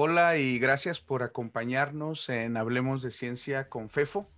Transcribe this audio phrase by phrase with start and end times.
[0.00, 4.30] Hola y gracias por acompañarnos en Hablemos de Ciencia con FEFO,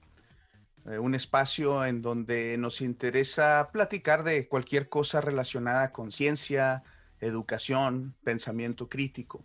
[0.87, 6.83] eh, un espacio en donde nos interesa platicar de cualquier cosa relacionada con ciencia,
[7.21, 9.45] educación, pensamiento crítico.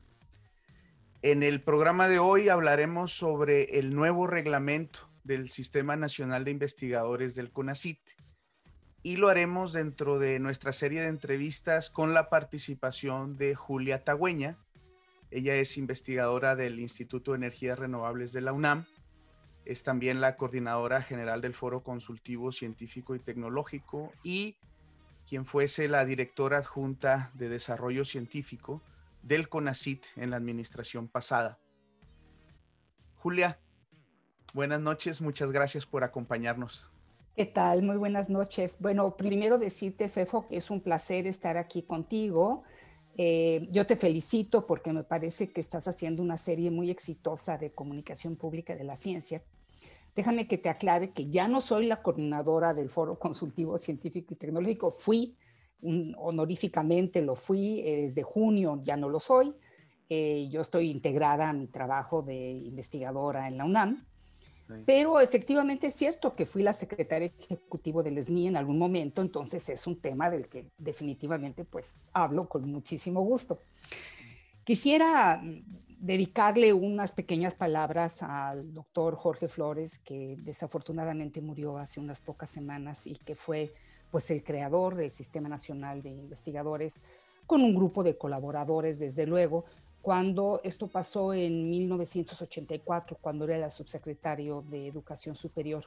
[1.21, 7.35] En el programa de hoy hablaremos sobre el nuevo reglamento del Sistema Nacional de Investigadores
[7.35, 7.99] del CONACIT
[9.03, 14.57] y lo haremos dentro de nuestra serie de entrevistas con la participación de Julia Tagüeña,
[15.35, 18.85] ella es investigadora del Instituto de Energías Renovables de la UNAM.
[19.65, 24.55] Es también la coordinadora general del Foro Consultivo Científico y Tecnológico y
[25.27, 28.81] quien fuese la directora adjunta de Desarrollo Científico
[29.23, 31.59] del CONACIT en la administración pasada.
[33.15, 33.59] Julia,
[34.53, 36.89] buenas noches, muchas gracias por acompañarnos.
[37.35, 37.83] ¿Qué tal?
[37.83, 38.77] Muy buenas noches.
[38.79, 42.63] Bueno, primero decirte, Fefo, que es un placer estar aquí contigo
[43.17, 47.71] eh, yo te felicito porque me parece que estás haciendo una serie muy exitosa de
[47.71, 49.41] comunicación pública de la ciencia.
[50.15, 54.37] Déjame que te aclare que ya no soy la coordinadora del Foro Consultivo Científico y
[54.37, 55.35] Tecnológico, fui
[56.17, 59.53] honoríficamente, lo fui eh, desde junio, ya no lo soy.
[60.09, 64.05] Eh, yo estoy integrada a mi trabajo de investigadora en la UNAM
[64.85, 69.67] pero efectivamente es cierto que fui la secretaria ejecutivo del SNI en algún momento, entonces
[69.69, 73.59] es un tema del que definitivamente pues hablo con muchísimo gusto.
[74.63, 75.41] Quisiera
[75.99, 83.05] dedicarle unas pequeñas palabras al doctor Jorge Flores, que desafortunadamente murió hace unas pocas semanas
[83.07, 83.73] y que fue
[84.11, 87.01] pues el creador del Sistema Nacional de Investigadores
[87.45, 89.65] con un grupo de colaboradores, desde luego,
[90.05, 95.83] cuando esto pasó en 1984, cuando era el subsecretario de Educación Superior.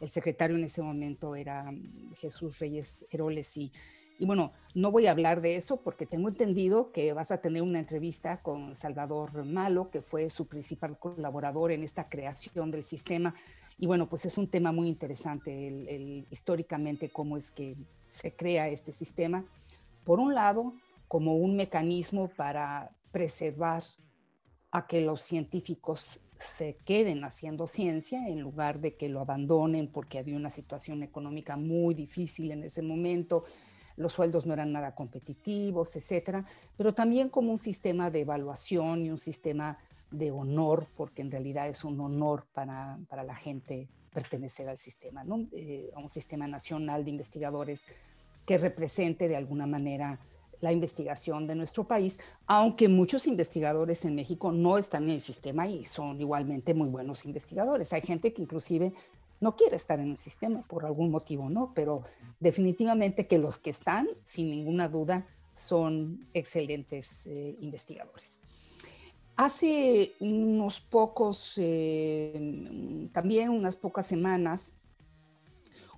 [0.00, 1.74] El secretario en ese momento era
[2.14, 3.72] Jesús Reyes Heroles y,
[4.20, 7.60] y bueno, no voy a hablar de eso porque tengo entendido que vas a tener
[7.62, 13.34] una entrevista con Salvador Malo, que fue su principal colaborador en esta creación del sistema.
[13.80, 17.74] Y bueno, pues es un tema muy interesante, históricamente cómo es que
[18.10, 19.44] se crea este sistema.
[20.04, 20.72] Por un lado,
[21.08, 23.84] como un mecanismo para preservar
[24.70, 30.18] a que los científicos se queden haciendo ciencia en lugar de que lo abandonen porque
[30.18, 33.44] había una situación económica muy difícil en ese momento,
[33.96, 36.44] los sueldos no eran nada competitivos, etcétera,
[36.76, 39.78] pero también como un sistema de evaluación y un sistema
[40.10, 45.24] de honor, porque en realidad es un honor para, para la gente pertenecer al sistema,
[45.24, 45.46] ¿no?
[45.52, 47.84] Eh, a un sistema nacional de investigadores
[48.46, 50.20] que represente de alguna manera
[50.60, 55.66] la investigación de nuestro país, aunque muchos investigadores en México no están en el sistema
[55.66, 57.92] y son igualmente muy buenos investigadores.
[57.92, 58.92] Hay gente que inclusive
[59.40, 61.72] no quiere estar en el sistema por algún motivo, ¿no?
[61.74, 62.02] Pero
[62.40, 68.38] definitivamente que los que están, sin ninguna duda, son excelentes eh, investigadores.
[69.36, 74.72] Hace unos pocos, eh, también unas pocas semanas,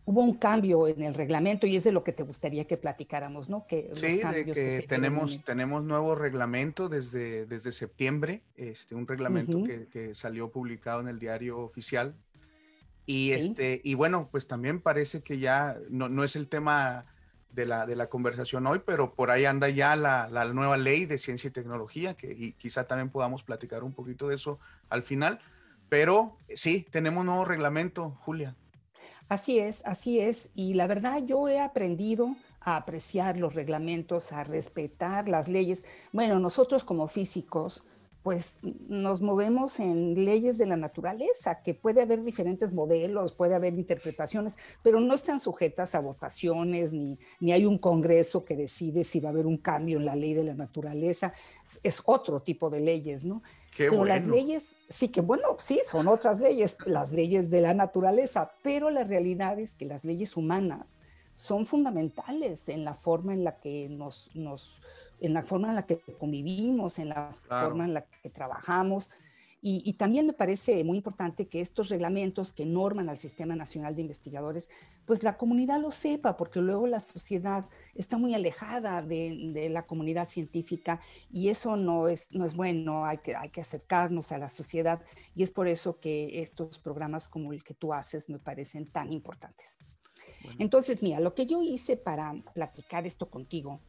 [0.09, 3.51] hubo un cambio en el reglamento y es de lo que te gustaría que platicáramos,
[3.51, 3.67] ¿no?
[3.67, 10.51] Que sí, que, tenemos, tenemos nuevo reglamento desde, desde septiembre, este, un reglamento que, salió
[10.51, 12.15] publicado en el diario oficial.
[13.05, 17.05] Y, este, y bueno, pues también parece que ya no, no es el tema
[17.53, 21.05] de la, de la conversación hoy, pero por ahí anda ya la, la nueva ley
[21.05, 24.59] de ciencia y tecnología, que y quizá también podamos platicar un poquito de eso
[24.89, 25.39] al final.
[25.91, 28.57] Pero sí, tenemos nuevo reglamento, Julia.
[29.29, 30.51] Así es, así es.
[30.55, 35.85] Y la verdad yo he aprendido a apreciar los reglamentos, a respetar las leyes.
[36.13, 37.85] Bueno, nosotros como físicos,
[38.29, 43.73] pues nos movemos en leyes de la naturaleza, que puede haber diferentes modelos, puede haber
[43.73, 49.19] interpretaciones, pero no están sujetas a votaciones, ni, ni hay un congreso que decide si
[49.19, 51.33] va a haber un cambio en la ley de la naturaleza.
[51.83, 53.43] Es, otro tipo de leyes, ¿no?
[53.79, 58.51] pero las leyes, sí que bueno, sí, son otras leyes, las leyes de la naturaleza,
[58.63, 60.99] pero la realidad es que las leyes humanas
[61.35, 64.83] son fundamentales en la forma en la que nos, nos
[65.21, 69.11] en la forma en la que convivimos, en la forma en la que trabajamos.
[69.61, 74.03] Y, también me parece muy importante que estos reglamentos que norman al Sistema Nacional de
[74.03, 74.69] Investigadores,
[75.05, 77.67] pues la comunidad lo sepa, porque luego la sociedad
[77.97, 83.19] está muy alejada de, la comunidad científica y eso no es, no es bueno, hay
[83.19, 85.03] que, hay que acercarnos a la sociedad
[85.35, 89.13] y es por eso que estos programas como el que tú haces me parecen tan
[89.13, 89.77] importantes.
[90.59, 93.81] Entonces, mira, lo que yo hice para platicar esto contigo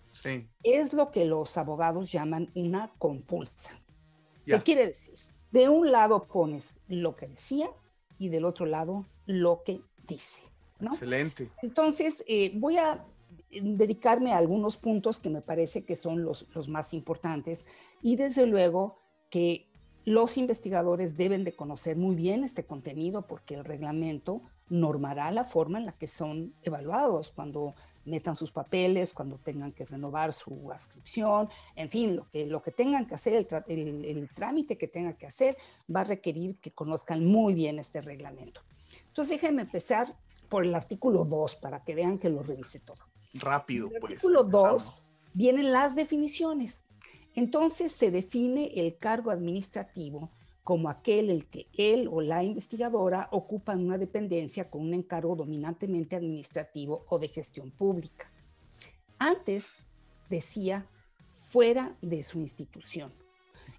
[0.64, 3.80] es lo que los abogados llaman una compulsa.
[4.46, 5.16] ¿Qué quiere decir?
[5.52, 7.70] De un lado pones lo que decía
[8.18, 10.42] y del otro lado lo que dice.
[10.82, 11.50] Excelente.
[11.62, 13.06] Entonces, eh, voy a
[13.52, 17.66] dedicarme a algunos puntos que me parece que son los, los más importantes
[18.02, 19.00] y desde luego
[19.30, 19.68] que
[20.06, 25.80] los investigadores deben de conocer muy bien este contenido porque el reglamento normará la forma
[25.80, 27.76] en la que son evaluados cuando
[28.10, 32.72] metan sus papeles, cuando tengan que renovar su adscripción, en fin, lo que, lo que
[32.72, 35.56] tengan que hacer, el, el, trámite que tengan que hacer,
[35.94, 38.62] va a requerir que conozcan muy bien este reglamento.
[39.08, 40.16] Entonces, déjenme empezar
[40.50, 43.00] por el artículo 2 para que vean que lo revise todo.
[43.36, 44.14] Rápido, el pues.
[44.14, 44.94] Artículo 2
[45.34, 46.86] vienen las definiciones.
[47.36, 50.32] Entonces se define el cargo administrativo
[50.70, 56.16] como aquel el que él o la investigadora ocupan una dependencia con un encargo dominantemente
[56.16, 58.32] administrativo o de gestión pública.
[59.18, 59.88] Antes
[60.30, 60.88] decía
[61.34, 63.12] fuera de su institución.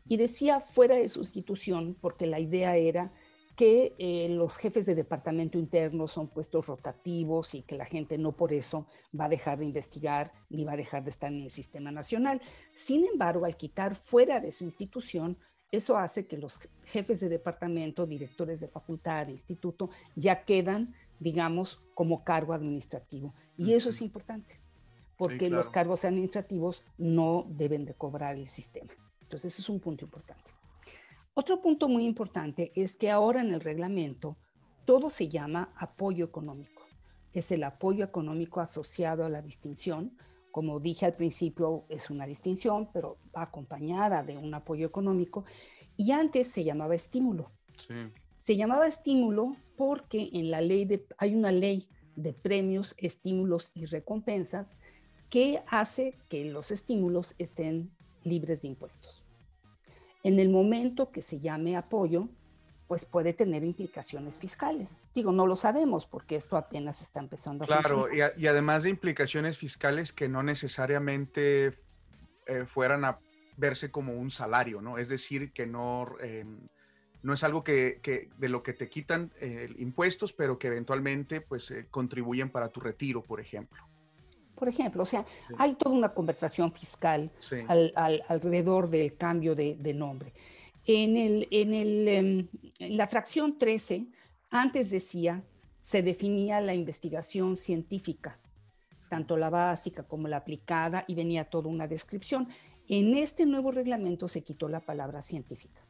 [0.09, 3.13] Y decía fuera de su institución porque la idea era
[3.55, 8.33] que eh, los jefes de departamento interno son puestos rotativos y que la gente no
[8.33, 11.51] por eso va a dejar de investigar ni va a dejar de estar en el
[11.53, 12.41] sistema nacional.
[12.75, 15.39] Sin embargo, al quitar fuera de su institución,
[15.73, 21.81] eso hace que los jefes de departamento, directores de facultad, de instituto, ya quedan, digamos,
[21.95, 23.35] como cargo administrativo.
[23.57, 24.59] Y eso es importante,
[25.17, 28.93] porque los cargos administrativos no deben de cobrar el sistema.
[29.23, 30.51] Entonces, ese es un punto importante.
[31.35, 34.37] Otro punto muy importante es que ahora en el reglamento
[34.85, 36.83] todo se llama apoyo económico.
[37.33, 40.17] Es el apoyo económico asociado a la distinción.
[40.51, 45.45] Como dije al principio, es una distinción, pero va acompañada de un apoyo económico.
[45.97, 47.51] Y antes se llamaba estímulo.
[48.37, 53.87] Se llamaba estímulo porque en la ley de, hay una ley de premios, estímulos y
[53.87, 54.79] recompensas
[55.31, 57.91] que hace que los estímulos estén
[58.25, 59.25] libres de impuestos.
[60.23, 62.29] En el momento que se llame apoyo,
[62.91, 64.97] pues puede tener implicaciones fiscales.
[65.15, 68.89] Digo, no lo sabemos porque esto apenas está empezando a Claro, y, y, además de
[68.89, 71.73] implicaciones fiscales que no necesariamente
[72.49, 73.21] eh, fueran a
[73.57, 74.99] verse como un salario, ¿no?
[74.99, 76.45] Es decir, que no, eh,
[77.23, 81.41] no es algo que, que, de lo que te quitan eh, impuestos, pero que eventualmente
[81.43, 83.89] pues contribuyen para tu retiro, por ejemplo
[84.61, 85.03] por ejemplo.
[85.03, 85.25] O sea,
[85.57, 87.31] hay toda una conversación fiscal
[88.29, 90.35] alrededor del cambio de, nombre.
[90.93, 92.49] En, el, en, el, em,
[92.81, 94.09] en la fracción 13,
[94.51, 95.45] antes decía,
[95.81, 98.41] se definía la investigación científica,
[99.09, 102.49] tanto la básica como la aplicada, y venía toda una descripción.
[102.89, 105.81] En este nuevo reglamento se quitó la palabra científica.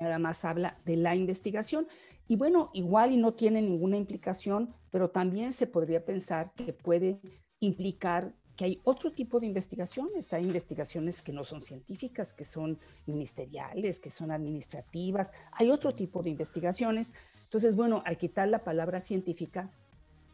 [0.00, 1.86] Nada más habla de la investigación.
[2.26, 7.20] Y bueno, igual y no tiene ninguna implicación, pero también se podría pensar que puede
[7.60, 10.32] implicar que hay otro tipo de investigaciones.
[10.32, 15.32] Hay investigaciones que no son científicas, que son ministeriales, que son administrativas.
[15.52, 17.12] Hay otro tipo de investigaciones.
[17.44, 19.70] Entonces, bueno, al quitar la palabra científica,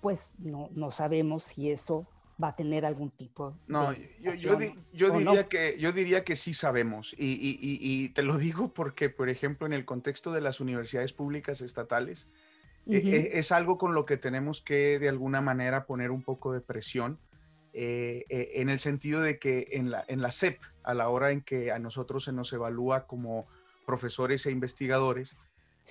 [0.00, 2.06] pues no, no sabemos si eso
[2.42, 4.58] va a tener algún tipo no, yo, yo,
[4.92, 9.10] yo diría que yo diría que sí sabemos y, y, y, te lo digo porque
[9.10, 12.28] por ejemplo en el contexto de las universidades públicas estatales
[12.88, 16.52] e, e, es algo con lo que tenemos que de alguna manera poner un poco
[16.52, 17.18] de presión
[17.72, 21.30] eh, eh, en el sentido de que en la, en la SEP, a la hora
[21.30, 23.46] en que a nosotros se nos evalúa como
[23.86, 25.36] profesores e investigadores,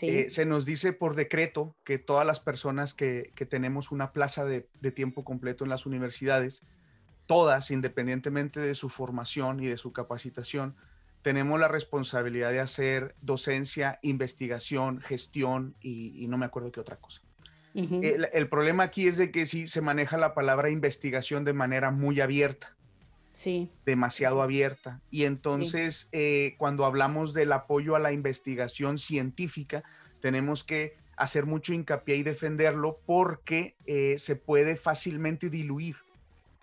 [0.01, 4.45] eh, se nos dice por decreto que todas las personas que, que tenemos una plaza
[4.45, 6.63] de, de, tiempo completo en las universidades,
[7.25, 10.77] todas, independientemente de su formación y de su capacitación,
[11.22, 17.22] tenemos la responsabilidad de hacer docencia, investigación, gestión y, no me acuerdo qué otra cosa.
[17.74, 22.20] El, problema aquí es de que sí se maneja la palabra investigación de manera muy
[22.20, 22.75] abierta.
[23.34, 23.70] Sí.
[23.86, 25.01] Demasiado abierta.
[25.10, 29.84] Y entonces, eh, cuando hablamos del apoyo a la investigación científica,
[30.20, 35.96] tenemos que hacer mucho hincapié y defenderlo porque eh, se puede fácilmente diluir.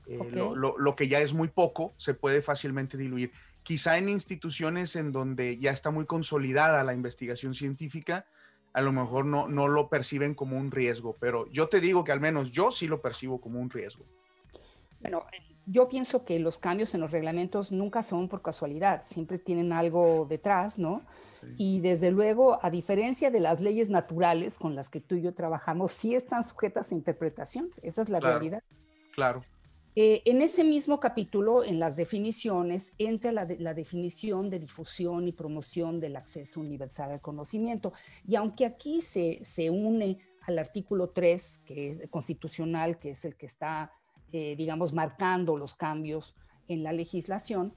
[0.07, 0.19] Eh,
[0.55, 3.31] lo, que ya es muy poco se puede fácilmente diluir.
[3.62, 8.25] Quizá en instituciones en donde ya está muy consolidada la investigación científica,
[8.73, 12.13] a lo mejor no, no lo perciben como un riesgo, pero yo te digo que
[12.13, 14.05] al menos yo sí lo percibo como un riesgo.
[15.01, 15.25] Bueno,
[15.67, 20.27] yo pienso que los cambios en los reglamentos nunca son por casualidad, siempre tienen algo
[20.29, 21.03] detrás, ¿no?
[21.57, 25.35] Y desde luego, a diferencia de las leyes naturales con las que tú y yo
[25.35, 28.63] trabajamos, sí están sujetas a interpretación, esa es la realidad.
[29.15, 29.45] Claro.
[30.00, 35.99] Eh, en ese mismo capítulo, en las definiciones, entra la, definición de difusión y promoción
[35.99, 37.93] del acceso universal al conocimiento.
[38.25, 43.35] Y aunque aquí se, se une al artículo 3, que es constitucional, que es el
[43.35, 43.90] que está,
[44.31, 46.37] eh, digamos, marcando los cambios
[46.69, 47.75] en la legislación,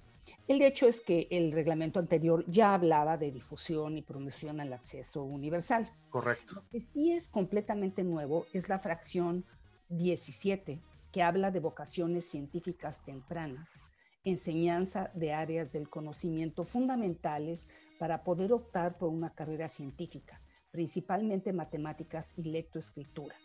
[0.48, 5.24] el hecho es que el reglamento anterior ya hablaba de difusión y promoción al acceso
[5.24, 5.92] universal.
[6.12, 6.54] Correcto.
[6.54, 9.44] Lo que sí es completamente nuevo es la fracción
[9.90, 10.80] 17
[11.12, 13.80] que habla de vocaciones científicas tempranas,
[14.24, 17.68] enseñanza de áreas del conocimiento fundamentales
[18.00, 20.42] para poder optar por una carrera científica,
[20.72, 23.36] principalmente matemáticas y lectoescritura.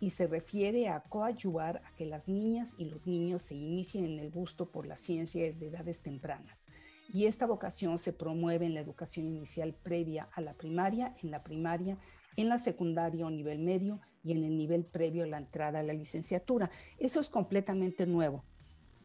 [0.00, 4.18] Y se refiere a coayuvar a que las niñas y los niños se inicien en
[4.18, 6.66] el gusto por la ciencia desde edades tempranas.
[7.08, 11.42] Y esta vocación se promueve en la educación inicial previa a la primaria, en la
[11.42, 11.96] primaria,
[12.36, 15.82] en la secundaria o nivel medio y en el nivel previo a la entrada a
[15.82, 16.70] la licenciatura.
[16.98, 18.44] Eso es completamente nuevo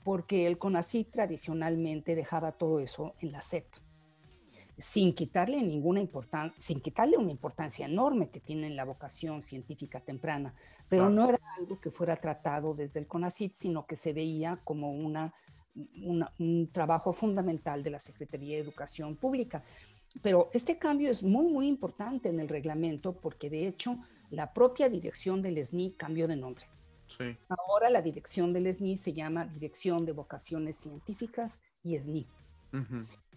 [0.03, 3.67] porque el CONACYT tradicionalmente dejaba todo eso en la SEP,
[4.77, 9.99] sin quitarle ninguna importancia, sin quitarle una importancia enorme que tiene en la vocación científica
[9.99, 10.55] temprana,
[10.87, 14.91] pero no era algo que fuera tratado desde el CONACYT, sino que se veía como
[14.91, 15.33] una,
[15.75, 19.63] un trabajo fundamental de la Secretaría de Educación Pública.
[20.21, 23.97] Pero este cambio es muy, muy importante en el reglamento porque de hecho
[24.29, 26.65] la propia dirección del SNI cambió de nombre.
[27.47, 32.27] Ahora la dirección del SNI se llama Dirección de Vocaciones Científicas y SNI.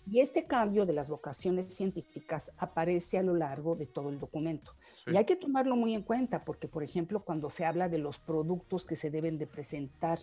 [0.05, 4.75] Y este cambio de las vocaciones científicas aparece a lo largo de todo el documento.
[5.07, 8.19] Y hay que tomarlo muy en cuenta porque, por ejemplo, cuando se habla de los
[8.19, 10.19] productos que se deben de presentar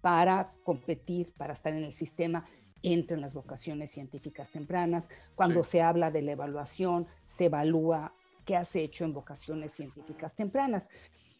[0.00, 2.46] para competir, para estar en el sistema,
[2.84, 5.08] entran las vocaciones científicas tempranas.
[5.34, 8.14] Cuando se habla de la evaluación, se evalúa
[8.44, 10.88] qué has hecho en vocaciones científicas tempranas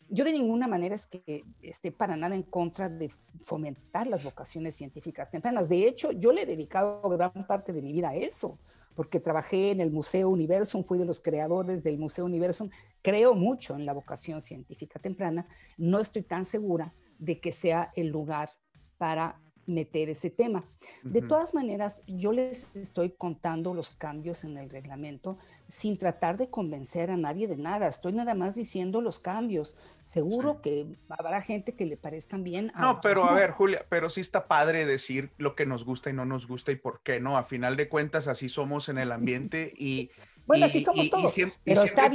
[0.08, 3.10] yo de ninguna manera es que esté para nada en contra de
[3.44, 5.68] fomentar las vocaciones científicas tempranas.
[5.68, 8.58] De hecho, yo le he dedicado gran parte de mi vida a eso,
[8.94, 12.70] porque trabajé en el Museo Universum, fui de los creadores del Museo Universum,
[13.02, 15.46] creo mucho en la vocación científica temprana,
[15.78, 18.50] no estoy tan segura de que sea el lugar
[18.98, 20.64] para meter ese tema.
[21.02, 26.50] De todas maneras, yo les estoy contando los cambios en el reglamento sin tratar de
[26.50, 27.88] convencer a nadie de nada.
[27.88, 29.76] Estoy nada más diciendo los cambios.
[30.02, 32.72] Seguro que habrá gente que le parezcan bien.
[32.78, 36.12] no, pero a ver, Julia, pero sí está padre decir lo que nos gusta y
[36.12, 37.38] no nos gusta y por qué no.
[37.38, 40.10] A final de cuentas, así somos en el ambiente y...
[40.46, 41.32] bueno, así somos todos.
[41.32, 42.10] siempre, pero está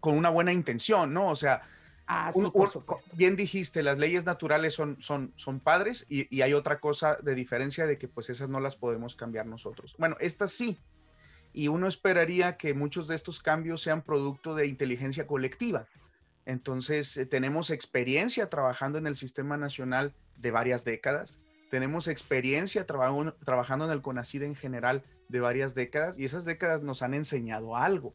[0.00, 1.28] con una buena intención, ¿no?
[1.28, 1.62] O sea,
[2.10, 3.10] Ah, sí, por supuesto.
[3.12, 7.86] Bien dijiste, las leyes naturales son, son, son padres y, hay otra cosa de diferencia
[7.86, 9.94] de que pues esas no las podemos cambiar nosotros.
[9.98, 10.80] Bueno, estas sí.
[11.52, 15.86] Y uno esperaría que muchos de estos cambios sean producto de inteligencia colectiva.
[16.46, 21.38] Entonces, eh, tenemos experiencia trabajando en el sistema nacional de varias décadas.
[21.68, 27.02] Tenemos experiencia trabajando en el CONACID en general de varias décadas y esas décadas nos
[27.02, 28.14] han enseñado algo.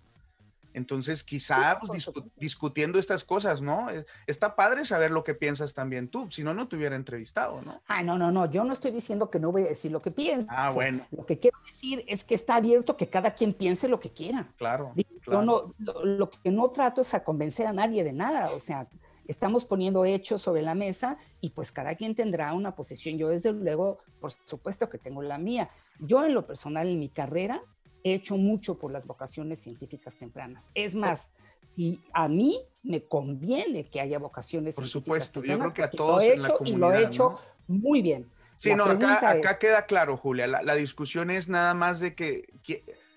[0.74, 3.90] Entonces, quizá pues, discutiendo estas cosas, ¿no?
[3.90, 7.62] Eh, está padre saber lo que piensas también tú, si no, no te hubiera entrevistado,
[7.62, 7.82] ¿no?
[7.88, 10.12] Ah, no, no, no, yo no estoy diciendo que no voy a decir lo que
[10.12, 10.48] pienso.
[10.50, 11.06] Ah, bueno.
[11.12, 14.48] Lo que quiero decir es que está abierto que cada quien piense lo que quiera.
[14.58, 14.94] Claro.
[15.28, 18.88] no, lo, que no trato es a convencer a nadie de nada, o sea,
[19.28, 23.18] estamos poniendo hechos sobre la mesa y pues cada quien tendrá una posición.
[23.18, 25.70] Yo desde luego, por supuesto que tengo la mía.
[26.00, 27.62] Yo en lo personal, en mi carrera,
[28.04, 30.70] he hecho mucho por las vocaciones científicas tempranas.
[30.76, 31.32] Es más,
[31.62, 35.90] si a mí me conviene que haya vocaciones por científicas supuesto, yo creo que a
[35.90, 38.30] todos lo he hecho y lo he hecho muy bien.
[38.58, 42.46] Sí, no, acá, queda claro, Julia, la, discusión es nada más de que,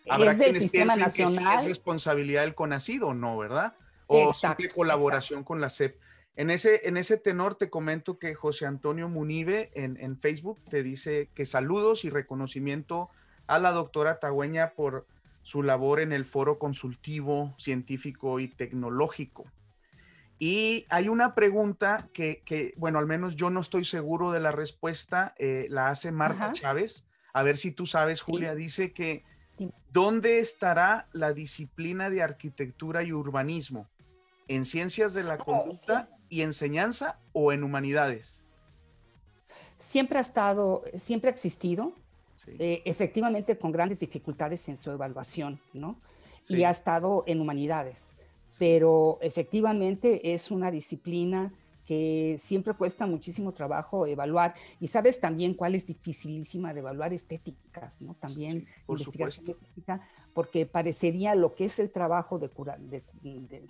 [0.09, 1.57] habrá es quienes piensen nacional.
[1.57, 3.75] que es responsabilidad del CONACID o no, ¿verdad?
[4.07, 6.01] O simple colaboración con la CEP.
[6.37, 10.83] En ese, en ese tenor te comento que José Antonio Munive en, en Facebook te
[10.83, 13.09] dice que saludos y reconocimiento
[13.47, 15.07] a la doctora Tagüeña por
[15.43, 19.45] su labor en el foro consultivo, científico y tecnológico.
[20.39, 25.35] Y hay una pregunta que, bueno, al menos yo no estoy seguro de la respuesta,
[25.39, 27.07] eh, la hace Marta Chávez.
[27.33, 29.25] A ver si tú sabes, Julia, dice que
[29.91, 33.89] ¿dónde estará la disciplina de arquitectura y urbanismo?
[34.49, 38.43] ¿En ciencias de la conducta y enseñanza o en humanidades?
[39.79, 41.95] Siempre ha estado, siempre ha existido,
[42.47, 45.97] eh, efectivamente con grandes dificultades en su evaluación, ¿no?
[46.49, 48.13] Y ha estado en humanidades,
[48.59, 51.53] pero efectivamente es una disciplina
[51.87, 54.55] que siempre cuesta muchísimo trabajo evaluar.
[54.81, 58.15] Y sabes también cuál es dificilísima de evaluar estéticas, ¿no?
[58.15, 60.01] También investigación estética,
[60.35, 63.03] porque parecería lo que es el trabajo de, cura, de,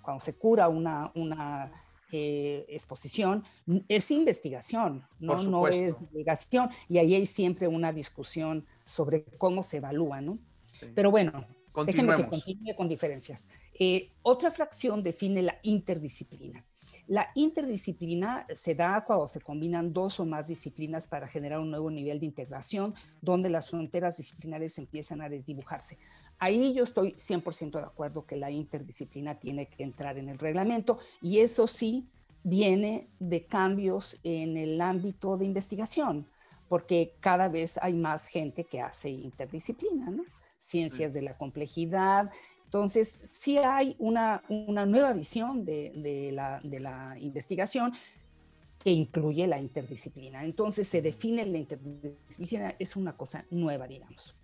[0.02, 1.70] cuando se cura una, una
[2.18, 3.44] eh, exposición,
[3.88, 9.76] es investigación, no, no es divulgación, y ahí hay siempre una discusión sobre cómo se
[9.76, 10.38] evalúa, ¿no?
[10.94, 11.46] Pero bueno,
[11.84, 13.46] déjenme que continúe con diferencias.
[13.78, 16.64] Eh, otra fracción define la interdisciplina.
[17.06, 21.90] La interdisciplina se da cuando se combinan dos o más disciplinas para generar un nuevo
[21.90, 25.98] nivel de integración, donde las fronteras disciplinares empiezan a desdibujarse.
[26.38, 30.98] Ahí yo estoy 100% de acuerdo que la interdisciplina tiene que entrar en el reglamento
[31.22, 32.08] y eso sí
[32.42, 36.28] viene de cambios en el ámbito de investigación,
[36.68, 40.24] porque cada vez hay más gente que hace interdisciplina, ¿no?
[40.58, 42.30] Ciencias de la complejidad.
[42.64, 47.92] Entonces, sí hay una, una nueva visión de, de, la, de la investigación
[48.78, 50.44] que incluye la interdisciplina.
[50.44, 54.36] Entonces, se define la interdisciplina, es una cosa nueva, digamos.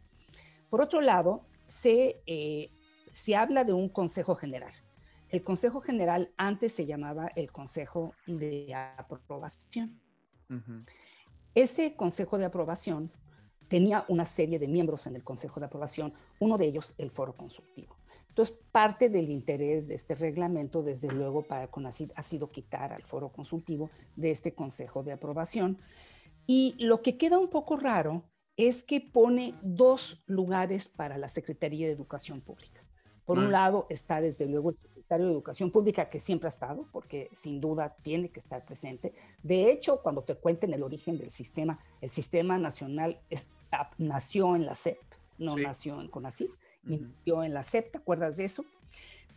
[0.69, 2.71] Por otro lado, se, eh,
[3.13, 4.73] se habla de un consejo general.
[5.31, 9.99] El consejo general antes se llamaba el consejo de aprobación.
[11.55, 13.11] Ese consejo de aprobación
[13.69, 17.35] tenía una serie de miembros en el consejo de aprobación, uno de ellos el foro
[17.35, 17.97] consultivo.
[18.29, 23.03] Entonces, parte del interés de este reglamento, desde luego, para CONACYT ha sido quitar al
[23.03, 25.79] foro consultivo de este consejo de aprobación.
[26.47, 28.25] Y lo que queda un poco raro
[28.57, 32.83] es que pone dos lugares para la Secretaría de Educación Pública.
[33.25, 36.89] Por un lado está desde luego el secretario de Educación Pública, que siempre ha estado,
[36.93, 39.15] porque sin duda tiene que estar presente.
[39.43, 43.21] De hecho, cuando te cuenten el origen del sistema, el sistema nacional
[43.97, 44.99] nació en la SEP,
[45.39, 46.51] no nació en CONACYT,
[46.83, 48.65] nació en la SEP, ¿te acuerdas de eso?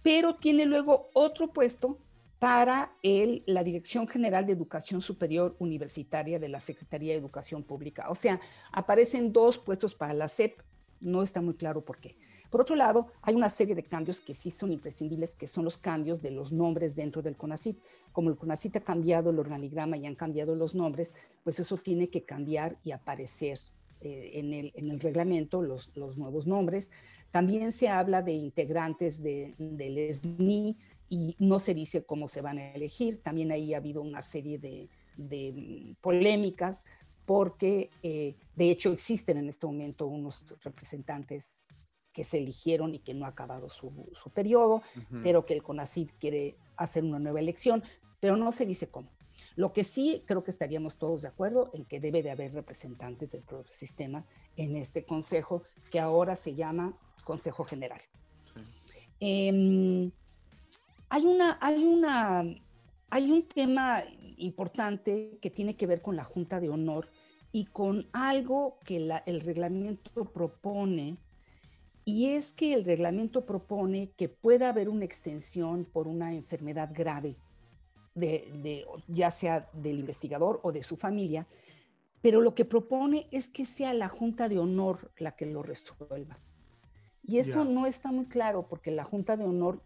[0.02, 2.00] Pero tiene luego otro puesto
[2.40, 8.10] para el, la Dirección General de Educación Superior Universitaria de la Secretaría de Educación Pública.
[8.10, 8.40] O sea,
[8.72, 10.60] aparecen dos puestos para la SEP,
[11.00, 12.18] no está muy claro por qué.
[12.50, 15.78] Por otro lado, hay una serie de cambios que sí son imprescindibles, que son los
[15.78, 17.80] cambios de los nombres dentro del CONACIT.
[18.12, 22.10] Como el CONACIT ha cambiado el organigrama y han cambiado los nombres, pues eso tiene
[22.10, 23.60] que cambiar y aparecer
[24.00, 26.92] eh, en, el, en, el, reglamento los, los, nuevos nombres.
[27.32, 30.78] También se habla de integrantes de, del SNI
[31.10, 33.22] y no se dice cómo se van a elegir.
[33.22, 36.84] También ahí ha habido una serie de, de mm, polémicas
[37.26, 41.64] porque eh, de hecho existen en este momento unos representantes
[42.14, 44.82] que se eligieron y que no ha acabado su, su periodo,
[45.22, 47.84] pero que el CONACID quiere hacer una nueva elección,
[48.22, 49.12] pero no se dice cómo.
[49.58, 53.32] Lo que sí creo que estaríamos todos de acuerdo en que debe de haber representantes
[53.34, 58.00] del sistema en este consejo, que ahora se llama Consejo General.
[59.20, 60.12] Em,
[61.10, 62.44] hay, una, hay, una,
[63.10, 64.04] hay un tema
[64.38, 67.10] importante que tiene que ver con la Junta de Honor
[67.52, 71.18] y con algo que la, el reglamento propone
[72.06, 77.36] y es que el reglamento propone que pueda haber una extensión por una enfermedad grave,
[78.14, 81.48] de, ya sea del investigador o de su familia,
[82.22, 86.40] pero lo que propone es que sea la Junta de Honor la que lo resuelva.
[87.24, 89.82] Y eso no está muy claro porque la Junta de Honor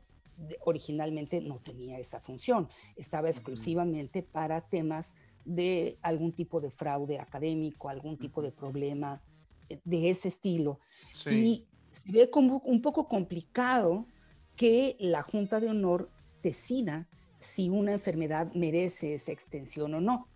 [0.62, 7.90] originalmente no tenía esa función, estaba exclusivamente para temas de algún tipo de fraude académico,
[7.90, 9.22] algún tipo de problema
[9.70, 10.80] eh, de ese estilo.
[11.14, 11.66] Sí.
[11.92, 14.06] Se ve como un poco complicado
[14.56, 16.10] que la Junta de Honor
[16.44, 17.08] decida
[17.40, 20.28] si una enfermedad merece esa extensión o no.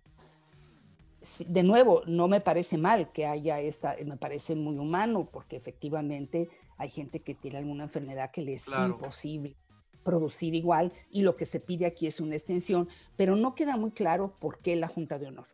[1.46, 6.48] De nuevo, no me parece mal que haya esta, me parece muy humano, porque efectivamente
[6.76, 9.56] hay gente que tiene alguna enfermedad que le es imposible
[10.04, 13.90] producir igual y lo que se pide aquí es una extensión, pero no queda muy
[13.90, 15.46] claro por qué la Junta de Honor.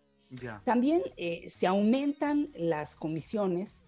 [0.64, 3.84] También eh, se aumentan las comisiones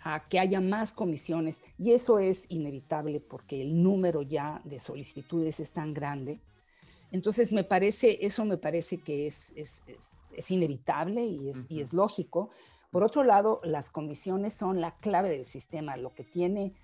[0.00, 5.58] a que haya más comisiones y eso es inevitable porque el número ya de solicitudes
[5.58, 6.40] es tan grande.
[7.12, 9.82] Entonces, me parece, eso me parece que es, es,
[10.32, 12.50] es, inevitable y es, y es lógico.
[12.90, 15.96] Por otro lado, las comisiones son la clave del sistema.
[15.96, 16.74] Lo que tiene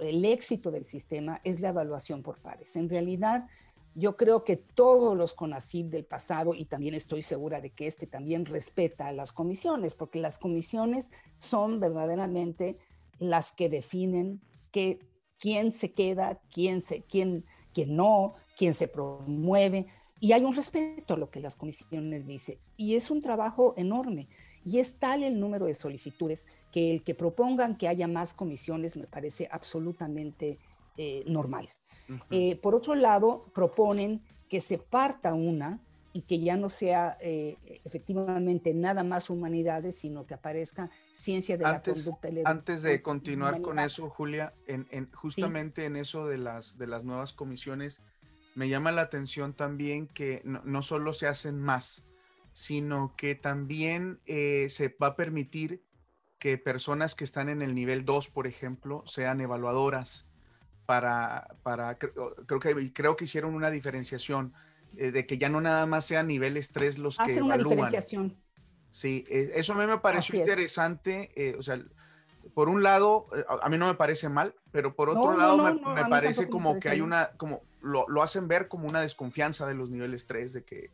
[0.00, 2.76] el éxito del sistema es la evaluación por pares.
[2.76, 3.46] En realidad,
[3.94, 8.06] yo creo que todos los CONACYT del pasado, y también estoy segura de que este
[8.06, 12.78] también respeta a las comisiones, porque las comisiones son verdaderamente
[13.18, 14.98] las que definen que,
[15.38, 19.86] quién se queda, quién, se, quién, quién no, quién se promueve.
[20.18, 22.58] Y hay un respeto a lo que las comisiones dicen.
[22.76, 24.28] Y es un trabajo enorme.
[24.64, 28.96] Y es tal el número de solicitudes que el que propongan que haya más comisiones
[28.96, 30.58] me parece absolutamente
[30.96, 31.68] eh, normal.
[32.30, 35.80] Eh, por otro lado, proponen que se parta una
[36.12, 41.64] y que ya no sea eh, efectivamente nada más humanidades, sino que aparezca ciencia de
[41.64, 42.28] la conducta.
[42.44, 47.32] antes de continuar con eso, Julia, en, justamente en eso de las, de las nuevas
[47.32, 48.00] comisiones,
[48.54, 52.04] me llama la atención también que no, solo se hacen más,
[52.54, 55.82] sino que también eh, se va a permitir
[56.38, 60.26] que personas que están en el nivel 2, por ejemplo, sean evaluadoras
[60.86, 64.54] para, para creo, que, creo que hicieron una diferenciación
[64.96, 67.44] eh, de que ya no nada más sean niveles 3 los que evalúan.
[67.44, 68.36] una diferenciación.
[68.92, 71.82] Sí, eh, eso a mí me pareció interesante, o sea,
[72.54, 73.26] por un lado,
[73.62, 77.00] a mí no me parece mal, pero por otro lado me, parece como que hay
[77.00, 80.92] una, como lo, lo, hacen ver como una desconfianza de los niveles 3, de que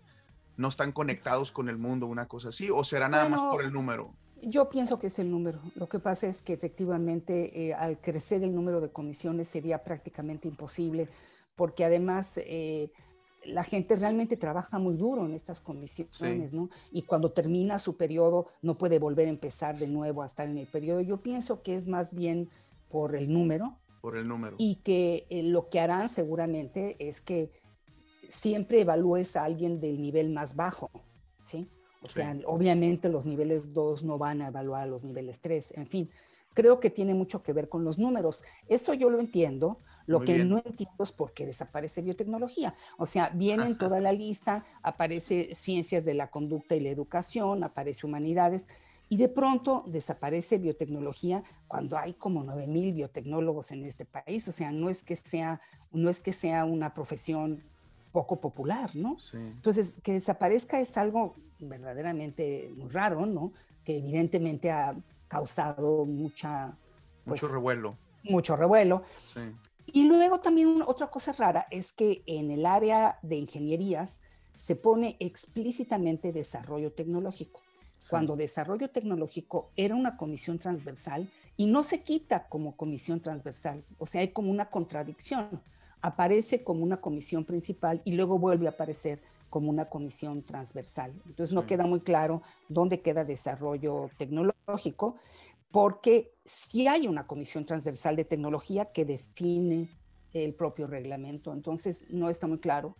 [0.60, 3.72] no están conectados con el mundo, una cosa así, o será nada más por el
[3.72, 4.14] número.
[4.42, 5.60] Yo pienso que es el número.
[5.74, 10.48] Lo que pasa es que efectivamente eh, al crecer el número de comisiones sería prácticamente
[10.48, 11.08] imposible,
[11.56, 12.90] porque además eh,
[13.44, 16.68] la gente realmente trabaja muy duro en estas comisiones, ¿no?
[16.90, 20.58] Y cuando termina su periodo no puede volver a empezar de nuevo a estar en
[20.58, 21.00] el periodo.
[21.00, 22.50] Yo pienso que es más bien
[22.88, 23.78] por el número.
[24.00, 24.56] Por el número.
[24.58, 27.59] Y que eh, lo que harán seguramente es que
[28.30, 30.90] siempre evalúes a alguien del nivel más bajo,
[31.42, 31.68] ¿sí?
[32.02, 35.86] O sea, obviamente los niveles 2 no van a evaluar a los niveles 3, en
[35.86, 36.10] fin,
[36.54, 38.42] creo que tiene mucho que ver con los números.
[38.68, 39.78] Eso yo lo entiendo.
[40.06, 42.74] Lo que no entiendo es por qué desaparece biotecnología.
[42.98, 47.62] O sea, viene en toda la lista, aparece ciencias de la conducta y la educación,
[47.62, 48.66] aparece humanidades,
[49.08, 54.48] y de pronto desaparece biotecnología cuando hay como 9000 biotecnólogos en este país.
[54.48, 55.60] O sea, no es que sea,
[55.92, 57.62] no es que sea una profesión
[58.12, 59.16] poco popular, ¿no?
[59.32, 63.52] Entonces, que desaparezca es algo verdaderamente muy raro, ¿no?
[63.84, 64.96] Que evidentemente ha
[65.28, 66.76] causado mucha...
[67.24, 67.96] Pues, mucho revuelo.
[68.24, 69.02] Mucho revuelo.
[69.32, 69.40] Sí.
[69.92, 74.20] Y luego también otra cosa rara es que en el área de ingenierías
[74.56, 77.60] se pone explícitamente desarrollo tecnológico,
[78.08, 84.04] cuando desarrollo tecnológico era una comisión transversal y no se quita como comisión transversal, o
[84.04, 85.62] sea, hay como una contradicción
[86.02, 91.12] aparece como una comisión principal y luego vuelve a aparecer como una comisión transversal.
[91.26, 95.16] Entonces no queda muy claro dónde queda desarrollo tecnológico,
[95.70, 99.88] porque si hay una comisión transversal de tecnología que define
[100.32, 102.96] el propio reglamento, entonces no está muy claro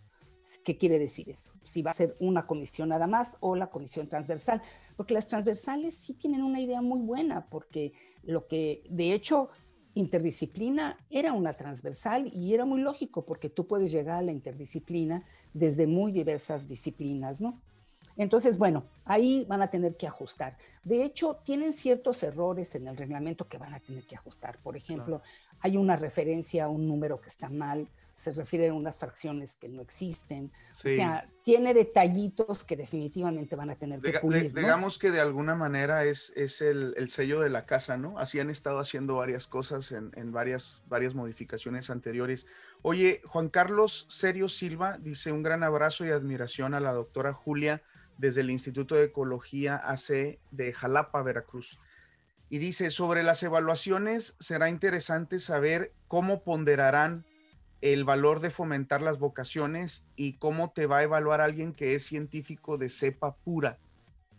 [0.65, 4.07] qué quiere decir eso, si va a ser una comisión nada más o la comisión
[4.07, 4.61] transversal,
[4.97, 9.49] porque las transversales sí tienen una idea muy buena, porque lo que de hecho
[9.93, 15.25] interdisciplina era una transversal y era muy lógico porque tú puedes llegar a la interdisciplina
[15.53, 17.61] desde muy diversas disciplinas, ¿no?
[18.17, 20.57] Entonces, bueno, ahí van a tener que ajustar.
[20.83, 24.59] De hecho, tienen ciertos errores en el reglamento que van a tener que ajustar.
[24.59, 25.21] Por ejemplo,
[25.59, 27.87] hay una referencia a un número que está mal,
[28.21, 30.51] se refiere a unas fracciones que no existen.
[30.73, 34.53] O sea, tiene detallitos que definitivamente van a tener que pulir.
[34.53, 38.19] Digamos que de alguna manera es, es el, el, sello de la casa, ¿no?
[38.19, 42.45] Así han estado haciendo varias cosas en, en, varias, varias modificaciones anteriores.
[42.83, 47.81] Oye, Juan Carlos Serio Silva dice un gran abrazo y admiración a la doctora Julia
[48.17, 51.79] desde el Instituto de Ecología AC de Jalapa, Veracruz.
[52.49, 57.25] Y dice, sobre las evaluaciones, será interesante saber cómo ponderarán
[57.81, 62.05] el valor de fomentar las vocaciones y cómo te va a evaluar alguien que es
[62.05, 63.79] científico de cepa pura.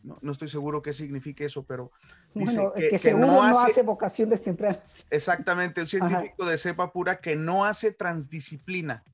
[0.02, 1.90] No, no estoy seguro qué significa eso, pero
[2.34, 5.06] dice bueno, que, que, seguro no, hace, vocaciones tempranas.
[5.10, 9.04] Exactamente, el científico de cepa pura que no hace transdisciplina.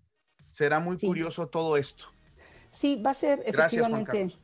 [0.51, 2.07] Será muy curioso todo esto.
[2.71, 4.35] Sí, va a ser efectivamente.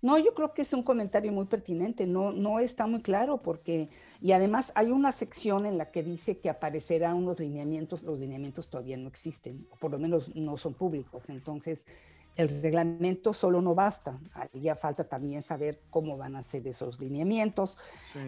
[0.00, 2.06] no, yo creo que es un comentario muy pertinente.
[2.06, 3.88] No, no está muy claro porque
[4.22, 8.68] y además hay una sección en la que dice que aparecerán unos lineamientos, los lineamientos
[8.68, 11.28] todavía no existen, o por lo menos no son públicos.
[11.28, 11.84] Entonces,
[12.36, 14.20] el reglamento solo no basta,
[14.54, 17.78] ya falta también saber cómo van a ser esos lineamientos.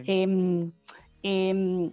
[0.04, 0.72] Em,
[1.22, 1.92] em,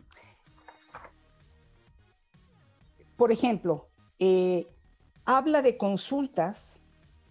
[3.15, 3.87] por ejemplo,
[4.17, 4.67] eh,
[5.25, 6.81] habla de consultas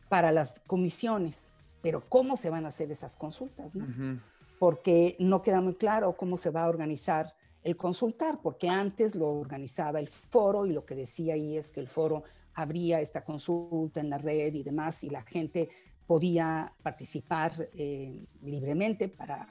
[0.09, 1.51] para las comisiones,
[1.83, 3.75] pero ¿cómo se van a hacer esas consultas?
[3.75, 4.21] ¿no?
[4.61, 9.29] Porque no queda muy claro cómo se va a organizar el consultar, porque antes lo
[9.29, 14.01] organizaba el foro y lo que decía ahí es que el foro abría esta consulta
[14.01, 15.71] en la red y demás y la gente
[16.07, 19.47] podía participar eh, libremente para,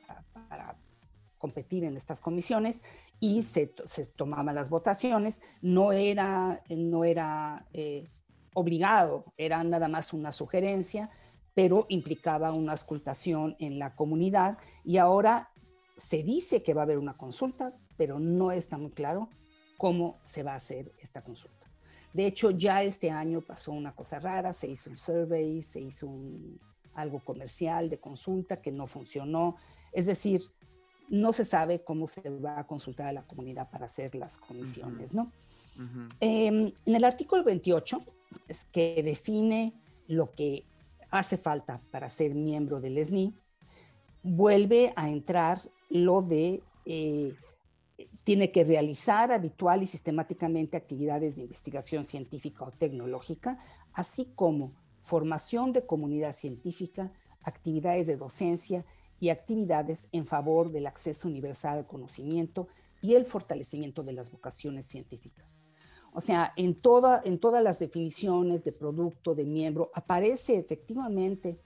[1.39, 2.83] competir en estas comisiones
[3.19, 3.65] y se,
[4.15, 5.41] tomaban las votaciones.
[5.63, 8.11] No era, no era eh,
[8.53, 11.09] obligado, era nada más una sugerencia
[11.59, 15.49] pero implicaba una auscultación en la comunidad y ahora
[15.97, 19.27] se dice que va a haber una consulta, pero no está muy claro
[19.77, 21.67] cómo se va a hacer esta consulta.
[22.13, 26.07] De hecho, ya este año pasó una cosa rara, se hizo un survey, se hizo
[26.07, 26.61] un,
[26.93, 29.57] algo comercial de consulta que no funcionó.
[29.91, 30.41] Es decir,
[31.09, 35.13] no se sabe cómo se va a consultar a la comunidad para hacer las comisiones,
[35.13, 35.33] ¿no?
[36.21, 38.01] Em, en el artículo 28,
[38.47, 39.73] es que define
[40.07, 40.68] lo que
[41.11, 43.33] hace falta para ser miembro del SNI,
[44.23, 47.33] vuelve a entrar lo de eh,
[48.23, 53.59] tiene que realizar habitual y sistemáticamente actividades de investigación científica o tecnológica,
[53.93, 58.85] así como formación de comunidad científica, actividades de docencia
[59.19, 62.67] y actividades en favor del acceso universal al conocimiento
[63.01, 65.58] y el fortalecimiento de las vocaciones científicas.
[66.19, 71.57] O sea, en, toda, en todas las definiciones de producto, de miembro, aparece efectivamente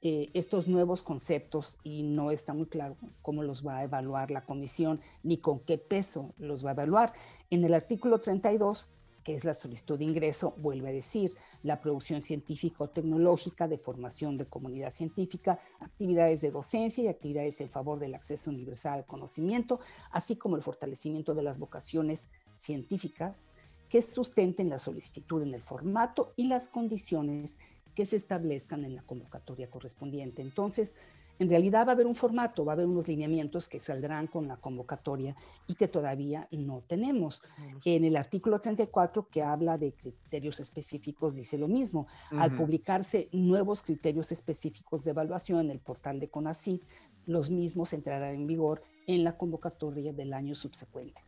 [0.00, 4.42] eh, estos nuevos conceptos y no está muy claro cómo los va a evaluar la
[4.42, 7.14] comisión ni con qué peso los va a evaluar.
[7.50, 8.86] En el artículo 32,
[9.24, 13.76] que es la solicitud de ingreso, vuelve a decir la producción científica o tecnológica de
[13.76, 19.04] formación de comunidad científica, actividades de docencia y actividades en favor del acceso universal al
[19.04, 19.80] conocimiento,
[20.12, 23.48] así como el fortalecimiento de las vocaciones científicas
[23.88, 27.58] que sustenten la solicitud en el formato y las condiciones
[27.94, 30.42] que se establezcan en la convocatoria correspondiente.
[30.42, 30.94] Entonces,
[31.38, 34.48] en realidad va a haber un formato, va a haber unos lineamientos que saldrán con
[34.48, 37.42] la convocatoria y que todavía no tenemos.
[37.84, 42.06] En el artículo 34 que habla de criterios específicos dice lo mismo.
[42.30, 46.82] Al publicarse nuevos criterios específicos de evaluación en el portal de CONACYT,
[47.26, 51.20] los mismos entrarán en vigor en la convocatoria del año subsecuente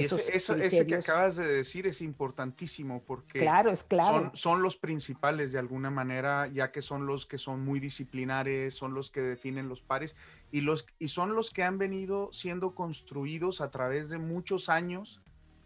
[0.00, 4.30] eso, ese que acabas de decir es importantísimo porque claro, es claro.
[4.34, 8.94] Son, los principales de alguna manera, ya que son los que son muy disciplinares, son
[8.94, 10.16] los que definen los pares
[10.50, 15.20] y, los, y son los que han venido siendo construidos a través de muchos años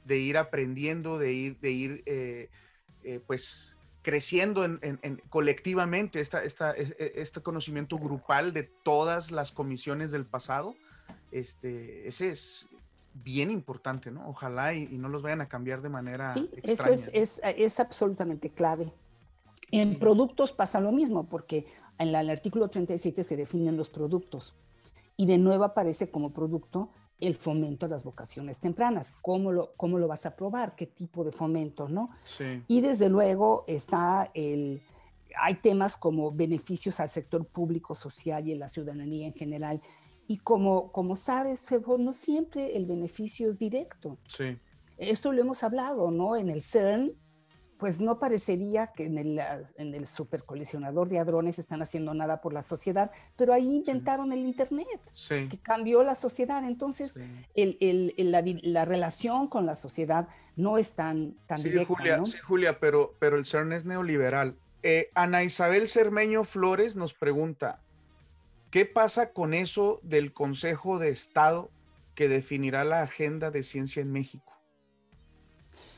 [0.05, 2.51] de ir aprendiendo, de ir, de ir eh,
[3.05, 4.79] eh, pues creciendo en,
[5.29, 10.75] colectivamente esta, esta, e, e, este conocimiento grupal de todas las comisiones del pasado.
[11.31, 12.67] Este, ese es,
[13.15, 14.29] bien importante, ¿no?
[14.29, 16.33] Ojalá y, no los vayan a cambiar de manera.
[16.33, 18.93] Sí, eso es, es, absolutamente clave.
[19.71, 21.67] En productos pasa lo mismo, porque
[21.99, 24.55] en, el artículo 37 se definen los productos
[25.17, 29.15] y de nuevo aparece como producto el fomento a las vocaciones tempranas.
[29.21, 30.75] ¿Cómo lo, cómo lo vas a probar?
[30.75, 31.89] ¿Qué tipo de fomento?
[31.89, 32.11] ¿no?
[32.25, 32.63] Sí.
[32.67, 34.81] Y desde luego está el,
[35.39, 39.81] hay temas como beneficios al sector público, social y en la ciudadanía en general
[40.31, 44.17] y como, como sabes, Febo, no siempre el beneficio es directo.
[44.29, 44.57] Sí.
[44.97, 46.37] Esto lo hemos hablado, ¿no?
[46.37, 47.11] En el CERN,
[47.79, 49.41] pues no parecería que en el,
[49.77, 54.39] en el supercolisionador de hadrones están haciendo nada por la sociedad, pero ahí inventaron el
[54.39, 55.49] Internet, sí.
[55.49, 56.63] que cambió la sociedad.
[56.63, 57.17] Entonces,
[57.57, 61.93] el, el, la, la, relación con la sociedad no es tan, tan sí, directa.
[61.93, 64.55] Julia, Sí, Julia, pero, pero el CERN es neoliberal.
[64.85, 67.83] Eh, Ana Isabel Cermeño Flores nos pregunta,
[68.71, 71.73] ¿Qué pasa con eso del Consejo de Estado
[72.15, 74.53] que definirá la agenda de ciencia en México?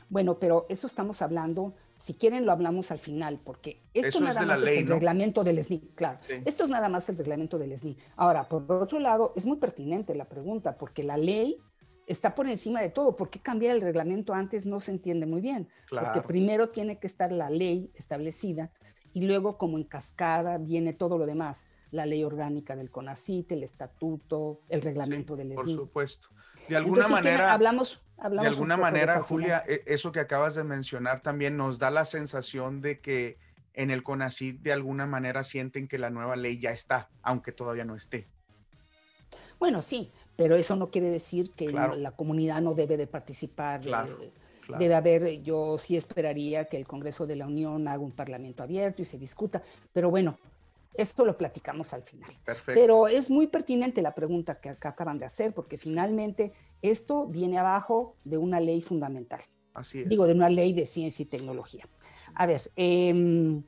[0.09, 4.61] Bueno, pero eso estamos hablando, si quieren lo hablamos al final, porque esto nada más
[4.61, 6.19] es el reglamento del SNI, claro.
[6.45, 7.95] Esto es nada más el reglamento del SNI.
[8.15, 11.59] Ahora, por otro lado, es muy pertinente la pregunta, porque la ley
[12.07, 13.15] está por encima de todo.
[13.15, 14.65] ¿Por qué cambiar el reglamento antes?
[14.65, 15.69] No se entiende muy bien.
[15.89, 18.71] Porque primero tiene que estar la ley establecida
[19.13, 23.63] y luego como en cascada viene todo lo demás la ley orgánica del CONACIT, el
[23.63, 26.27] estatuto, el reglamento del Por supuesto.
[26.67, 31.55] De alguna manera, hablamos, de alguna manera, Julia, e, eso que acabas de mencionar también
[31.55, 33.37] nos da la sensación de que
[33.73, 37.85] en el CONACIT de alguna manera sienten que la nueva ley ya está, aunque todavía
[37.85, 38.27] no esté.
[39.59, 43.81] Bueno, sí, pero eso no quiere decir que la comunidad no debe de participar.
[43.85, 44.31] Eh,
[44.79, 49.01] debe haber, yo sí esperaría que el Congreso de la Unión haga un parlamento abierto
[49.01, 50.37] y se discuta, pero bueno,
[50.95, 52.31] esto lo platicamos al final.
[52.45, 52.79] Perfecto.
[52.79, 58.15] Pero es muy pertinente la pregunta que, acaban de hacer, porque finalmente esto viene abajo
[58.23, 59.41] de una ley fundamental.
[59.73, 60.09] Así es.
[60.09, 61.87] Digo, de una ley de ciencia y tecnología.
[62.35, 63.63] A ver, em,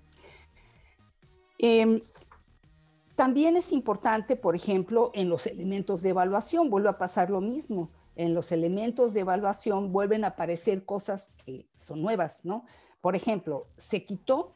[1.57, 2.01] em,
[3.15, 7.91] también es importante, por ejemplo, en los elementos de evaluación, vuelve a pasar lo mismo.
[8.15, 12.65] En los elementos de evaluación vuelven a aparecer cosas que son nuevas, ¿no?
[13.01, 14.53] Por ejemplo, se quitó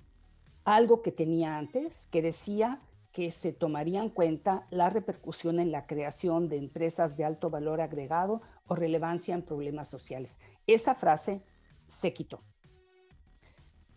[0.63, 5.87] algo que tenía antes, que decía que se tomaría en cuenta la repercusión en la
[5.87, 10.39] creación de empresas de alto valor agregado o relevancia en problemas sociales.
[10.67, 11.41] Esa frase
[11.87, 12.41] se quitó.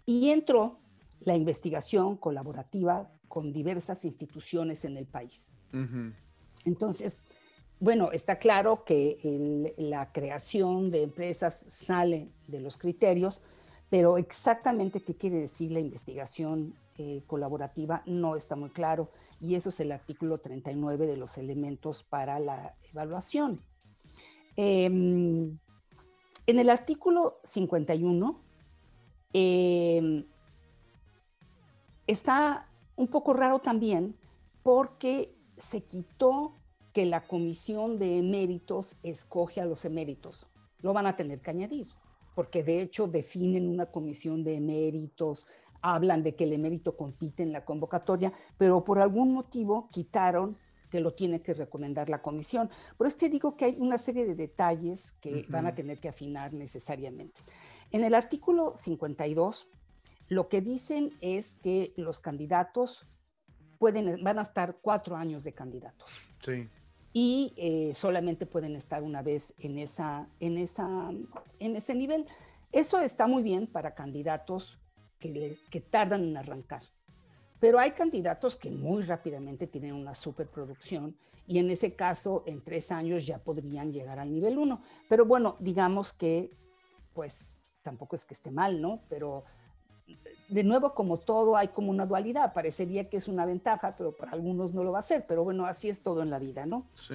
[0.06, 0.78] Y entró
[1.20, 5.56] la investigación colaborativa con diversas instituciones en el país.
[6.64, 7.22] Entonces,
[7.78, 13.42] bueno, está claro que la creación de empresas sale de los criterios,
[13.92, 19.68] pero exactamente qué quiere decir la investigación eh, colaborativa no está muy claro y eso
[19.68, 23.60] es el artículo 39 de los elementos para la evaluación.
[24.56, 25.58] Em,
[26.46, 28.40] en el artículo 51
[29.34, 30.24] em,
[32.06, 34.16] está un poco raro también
[34.62, 36.56] porque se quitó
[36.94, 40.46] que la comisión de méritos escoge a los eméritos.
[40.78, 41.88] Lo van a tener que añadir
[42.34, 45.46] porque de hecho definen una comisión de eméritos,
[45.80, 50.56] hablan de que el emérito compite en la convocatoria, pero por algún motivo quitaron
[50.90, 52.70] que lo tiene que recomendar la comisión.
[52.98, 56.08] Por eso te digo que hay una serie de detalles que van a tener que
[56.08, 57.40] afinar necesariamente.
[57.90, 59.68] En el artículo 52,
[60.28, 63.06] lo que dicen es que los candidatos
[63.78, 66.28] pueden, van a estar cuatro años de candidatos.
[66.40, 66.68] Sí.
[67.12, 71.10] Y eh, solamente pueden estar una vez en, esa, en, esa,
[71.58, 72.26] en ese nivel.
[72.72, 74.78] Eso está muy bien para candidatos
[75.18, 76.82] que, tardan en arrancar.
[77.60, 82.90] Pero hay candidatos que muy rápidamente tienen una superproducción y en ese caso en tres
[82.90, 84.82] años ya podrían llegar al nivel uno.
[85.08, 86.50] Pero bueno, digamos que
[87.12, 89.02] pues tampoco es que esté mal, ¿no?
[89.08, 89.44] Pero
[90.52, 92.52] de nuevo, como todo, hay como una dualidad.
[92.52, 95.24] Parecería que es una ventaja, pero para algunos no lo va a ser.
[95.26, 96.86] Pero bueno, así es todo en la vida, ¿no?
[96.94, 97.14] Sí.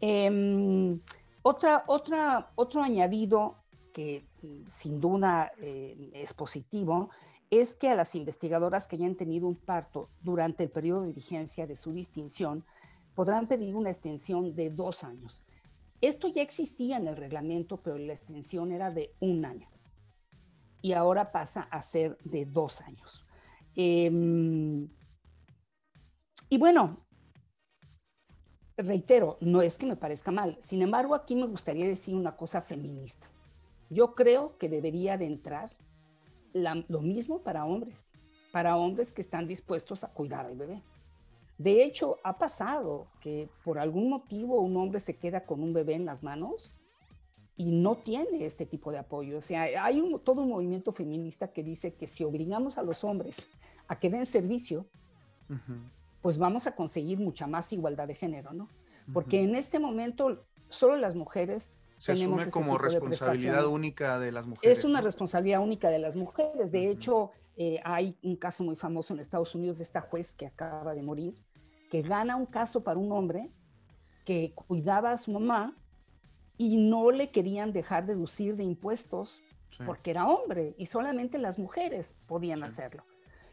[0.00, 1.00] Em,
[1.42, 3.56] otra, otra, otro añadido
[3.92, 7.10] que mm, sin duda eh, es positivo
[7.50, 11.66] es que a las investigadoras que hayan tenido un parto durante el periodo de vigencia
[11.66, 12.64] de su distinción
[13.14, 15.44] podrán pedir una extensión de dos años.
[16.00, 19.68] Esto ya existía en el reglamento, pero la extensión era de un año
[20.86, 23.26] y ahora pasa a ser de dos años.
[23.74, 24.88] Em,
[26.48, 27.04] y bueno,
[28.76, 32.62] reitero, no es que me parezca mal, sin embargo aquí me gustaría decir una cosa
[32.62, 33.26] feminista.
[33.90, 35.76] Yo creo que debería de entrar
[36.52, 38.12] lo mismo para hombres,
[38.52, 40.84] para hombres que están dispuestos a cuidar al bebé.
[41.58, 45.94] De hecho, ha pasado que por algún motivo un hombre se queda con un bebé
[45.94, 46.70] en las manos
[47.56, 49.38] y no tiene este tipo de apoyo.
[49.38, 53.02] O sea, hay un, todo un movimiento feminista que dice que si obligamos a los
[53.02, 53.48] hombres
[53.88, 54.86] a que den servicio,
[56.20, 58.68] pues vamos a conseguir mucha más igualdad de género, ¿no?
[59.12, 64.46] Porque en este momento solo las mujeres se tenemos asume como responsabilidad única de las
[64.46, 64.78] mujeres.
[64.78, 66.72] Es una responsabilidad única de las mujeres.
[66.72, 70.46] De hecho, eh, hay un caso muy famoso en Estados Unidos de esta juez que
[70.46, 71.34] acaba de morir,
[71.90, 73.50] que gana un caso para un hombre
[74.24, 75.74] que cuidaba a su mamá
[76.58, 79.40] y no le querían dejar deducir de impuestos
[79.84, 83.04] porque era hombre y solamente las mujeres podían hacerlo.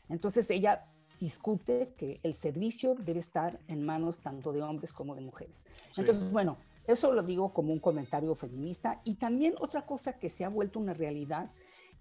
[0.10, 0.86] Entonces ella
[1.20, 5.66] discute que el servicio debe estar en manos tanto de hombres como de mujeres.
[5.98, 10.46] Entonces, bueno, eso lo digo como un comentario feminista y también otra cosa que se
[10.46, 11.52] ha vuelto una realidad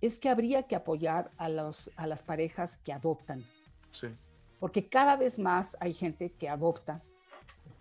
[0.00, 3.44] es que habría que apoyar a, los, a las parejas que adoptan.
[3.92, 4.08] Sí.
[4.58, 7.02] Porque cada vez más hay gente que adopta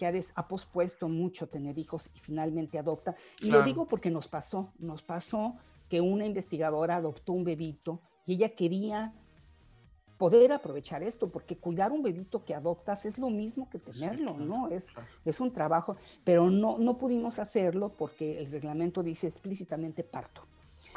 [0.01, 3.15] que ha, pospuesto mucho tener hijos y finalmente adopta.
[3.39, 5.57] Y lo digo porque nos pasó, nos pasó
[5.89, 9.13] que una investigadora adoptó un bebito y ella quería
[10.17, 14.69] poder aprovechar esto, porque cuidar un bebito que adoptas es lo mismo que tenerlo, ¿no?
[14.69, 14.87] Es,
[15.23, 20.41] es un trabajo, pero no, no pudimos hacerlo porque el reglamento dice explícitamente parto.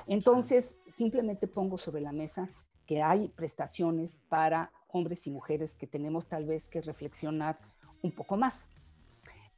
[0.07, 2.49] Entonces, simplemente pongo sobre la mesa
[2.87, 7.59] que hay prestaciones para hombres y mujeres que tenemos tal vez que reflexionar
[8.01, 8.69] un poco más.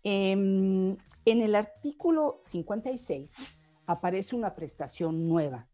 [0.09, 5.67] Em, en el artículo 56 aparece una prestación nueva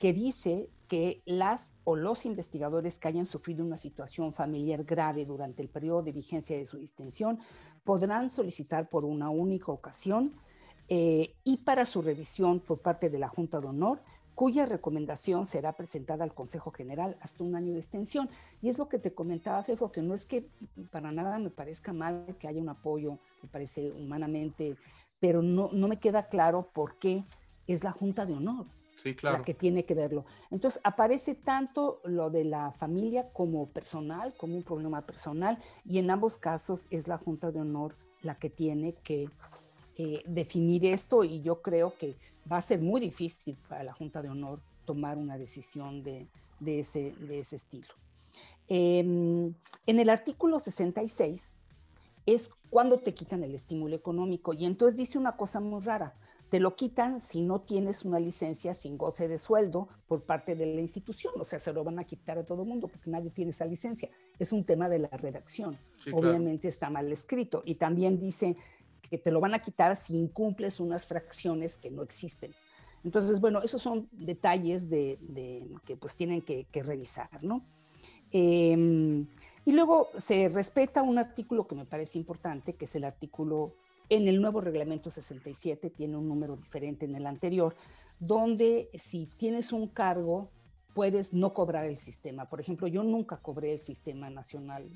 [0.00, 5.62] que dice que las o los investigadores que hayan sufrido una situación familiar grave durante
[5.62, 7.38] el periodo de vigencia de su distinción
[7.84, 10.32] podrán solicitar por una única ocasión
[10.88, 14.02] eh, y para su revisión por parte de la Junta de Honor
[14.36, 18.28] cuya recomendación será presentada al Consejo General hasta un año de extensión.
[18.60, 20.48] Y es lo que te comentaba, Fefo, que no es que
[20.92, 24.76] para nada me parezca mal que haya un apoyo, me parece humanamente,
[25.18, 27.24] pero no, no me queda claro por qué
[27.66, 28.66] es la Junta de Honor
[29.22, 30.24] la que tiene que verlo.
[30.50, 36.10] Entonces aparece tanto lo de la familia como personal, como un problema personal, y en
[36.10, 39.30] ambos casos es la Junta de Honor la que tiene que
[39.98, 42.16] eh, definir esto y yo creo que
[42.50, 46.26] va a ser muy difícil para la Junta de Honor tomar una decisión de,
[46.64, 47.88] ese, de ese, estilo.
[48.68, 49.54] Em,
[49.86, 51.56] en el artículo 66
[52.26, 56.14] es cuando te quitan el estímulo económico y entonces dice una cosa muy rara.
[56.50, 60.66] Te lo quitan si no tienes una licencia sin goce de sueldo por parte de
[60.66, 61.34] la institución.
[61.40, 63.64] O sea, se lo van a quitar a todo el mundo porque nadie tiene esa
[63.64, 64.10] licencia.
[64.38, 65.76] Es un tema de la redacción.
[66.12, 67.62] Obviamente está mal escrito.
[67.64, 68.56] Y también dice
[69.08, 72.54] que te lo van a quitar si incumples unas fracciones que no existen.
[73.04, 75.18] Entonces, bueno, esos son detalles de,
[75.84, 77.64] que pues tienen que, revisar, ¿no?
[78.32, 79.26] Em,
[79.64, 83.74] y luego se respeta un artículo que me parece importante, que es el artículo
[84.08, 87.74] en el nuevo reglamento 67, tiene un número diferente en el anterior,
[88.18, 90.50] donde si tienes un cargo,
[90.94, 92.48] puedes no cobrar el sistema.
[92.48, 94.88] Por ejemplo, yo nunca cobré el sistema nacional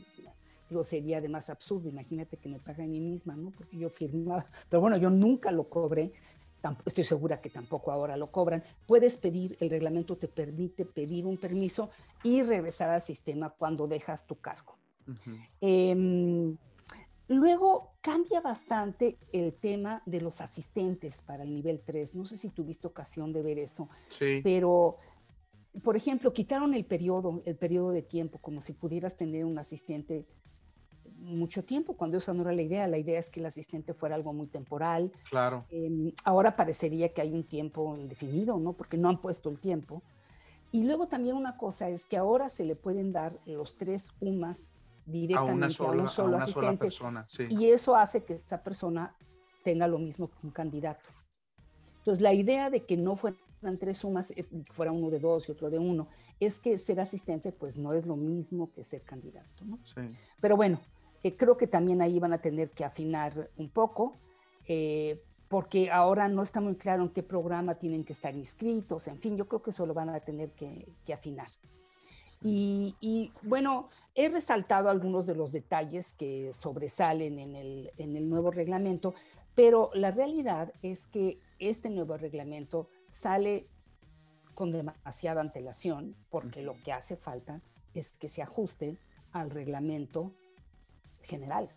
[0.70, 3.50] Digo, sería además absurdo, imagínate que me pague a mí misma, ¿no?
[3.50, 6.12] Porque yo firmaba, pero bueno, yo nunca lo cobré,
[6.84, 8.62] estoy segura que tampoco ahora lo cobran.
[8.86, 11.90] Puedes pedir, el reglamento te permite pedir un permiso
[12.22, 14.76] y regresar al sistema cuando dejas tu cargo.
[15.60, 16.56] Em,
[17.26, 22.14] luego cambia bastante el tema de los asistentes para el nivel 3.
[22.14, 24.40] No sé si tuviste ocasión de ver eso, sí.
[24.44, 24.98] pero
[25.82, 30.26] por ejemplo, quitaron el periodo, el periodo de tiempo, como si pudieras tener un asistente
[31.20, 32.86] mucho tiempo, cuando esa no era la idea.
[32.88, 35.12] La idea es que el asistente fuera algo muy temporal.
[35.28, 35.64] Claro.
[35.70, 38.72] Em, ahora parecería que hay un tiempo indefinido, ¿no?
[38.72, 40.02] Porque no han puesto el tiempo.
[40.72, 44.74] Y luego también una cosa es que ahora se le pueden dar los tres UMAS
[45.04, 46.76] directamente a, un solo asistente.
[46.76, 49.14] persona, Y eso hace que esta persona
[49.64, 51.08] tenga lo mismo que un candidato.
[51.98, 53.38] Entonces, la idea de que no fueran
[53.78, 56.08] tres sumas, es, que fuera uno de dos y otro de uno,
[56.38, 59.64] es que ser asistente pues no es lo mismo que ser candidato.
[59.64, 59.78] ¿no?
[60.40, 60.80] Pero bueno,
[61.22, 64.16] eh, creo que también ahí van a tener que afinar un poco,
[64.66, 69.18] eh, porque ahora no está muy claro en qué programa tienen que estar inscritos, en
[69.18, 71.48] fin, yo creo que eso lo van a tener que, afinar.
[72.42, 78.30] Y, y, bueno, he resaltado algunos de los detalles que sobresalen en el, en el
[78.30, 79.14] nuevo reglamento,
[79.54, 83.66] pero la realidad es que este nuevo reglamento sale
[84.54, 87.60] con demasiada antelación porque lo que hace falta
[87.94, 88.96] es que se ajuste
[89.32, 90.34] al reglamento
[91.30, 91.68] general.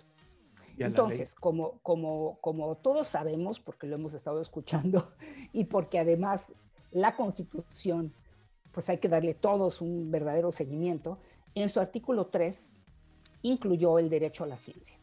[0.78, 5.14] Entonces, como, como, como todos sabemos, porque lo hemos estado escuchando
[5.54, 6.52] y porque además
[6.92, 8.14] la Constitución,
[8.72, 11.20] pues hay que darle todos un verdadero seguimiento,
[11.56, 12.72] en su artículo 3
[13.44, 14.98] incluyó el derecho a la ciencia.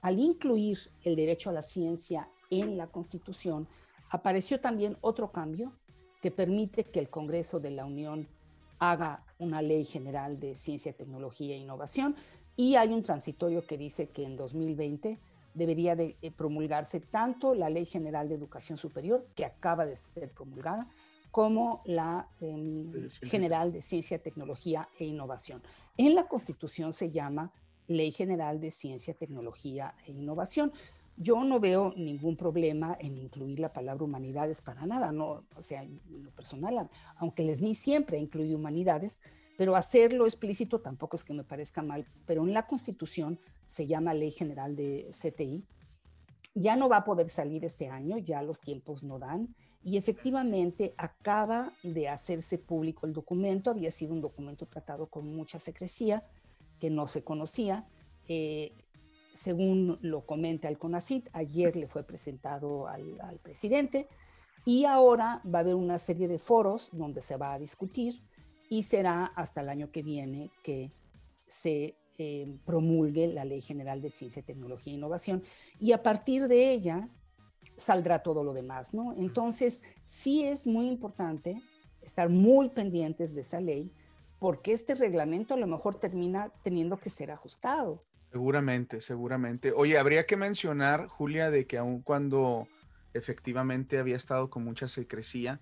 [0.00, 3.68] Al incluir el derecho a la ciencia en la Constitución,
[4.08, 5.72] apareció también otro cambio
[6.22, 8.26] que permite que el Congreso de la Unión
[8.78, 12.16] haga una ley general de ciencia, tecnología e innovación
[12.60, 15.18] y hay un transitorio que dice que en 2020
[15.54, 20.30] debería de eh, promulgarse tanto la Ley General de Educación Superior, que acaba de ser
[20.32, 20.86] promulgada,
[21.30, 25.62] como la em, General de Ciencia, Tecnología e Innovación.
[25.96, 27.50] En la Constitución se llama
[27.86, 30.70] Ley General de Ciencia, Tecnología e Innovación.
[31.16, 35.82] Yo no veo ningún problema en incluir la palabra humanidades para nada, no, o sea,
[35.82, 39.22] en lo personal, aunque les ni siempre incluye humanidades,
[39.60, 44.14] pero hacerlo explícito tampoco es que me parezca mal, pero en la Constitución se llama
[44.14, 45.66] Ley General de CTI.
[46.54, 49.54] Ya no va a poder salir este año, ya los tiempos no dan,
[49.84, 55.58] y efectivamente acaba de hacerse público el documento, había sido un documento tratado con mucha
[55.58, 56.26] secrecía,
[56.78, 57.86] que no se conocía.
[58.28, 58.72] Eh,
[59.34, 64.08] según lo comenta el CONACIT, ayer le fue presentado al, presidente
[64.64, 68.22] y ahora va a haber una serie de foros donde se va a discutir
[68.70, 70.90] y será hasta el año que viene que
[71.46, 75.42] se eh, promulgue la Ley General de Ciencia, Tecnología e Innovación
[75.78, 77.08] y a partir de ella
[77.76, 79.14] saldrá todo lo demás, ¿no?
[79.18, 81.60] Entonces, sí es muy importante
[82.00, 83.92] estar muy pendientes de esa ley
[84.38, 88.04] porque este reglamento a lo mejor termina teniendo que ser ajustado.
[88.30, 89.72] Seguramente, seguramente.
[89.72, 92.68] Oye, habría que mencionar, Julia, de que aun cuando
[93.14, 95.60] efectivamente había estado con mucha secrecía,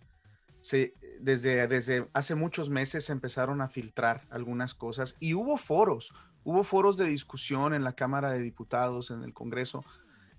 [0.61, 6.64] se, desde, desde hace muchos meses empezaron a filtrar algunas cosas y hubo foros, hubo
[6.64, 9.84] foros de discusión en la Cámara de Diputados, en el Congreso,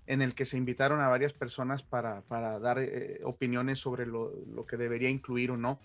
[0.06, 4.32] en el que se invitaron a varias personas para, para dar eh, opiniones sobre lo,
[4.52, 5.78] lo, que debería incluir o no.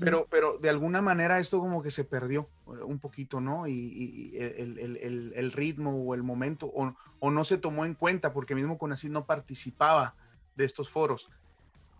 [0.00, 3.66] Pero, pero de alguna manera esto como que se perdió eh, un poquito, ¿no?
[3.66, 8.92] Y, el, ritmo o el momento, o, no se tomó en cuenta porque mismo con
[8.92, 10.14] así no participaba
[10.54, 11.30] de estos foros.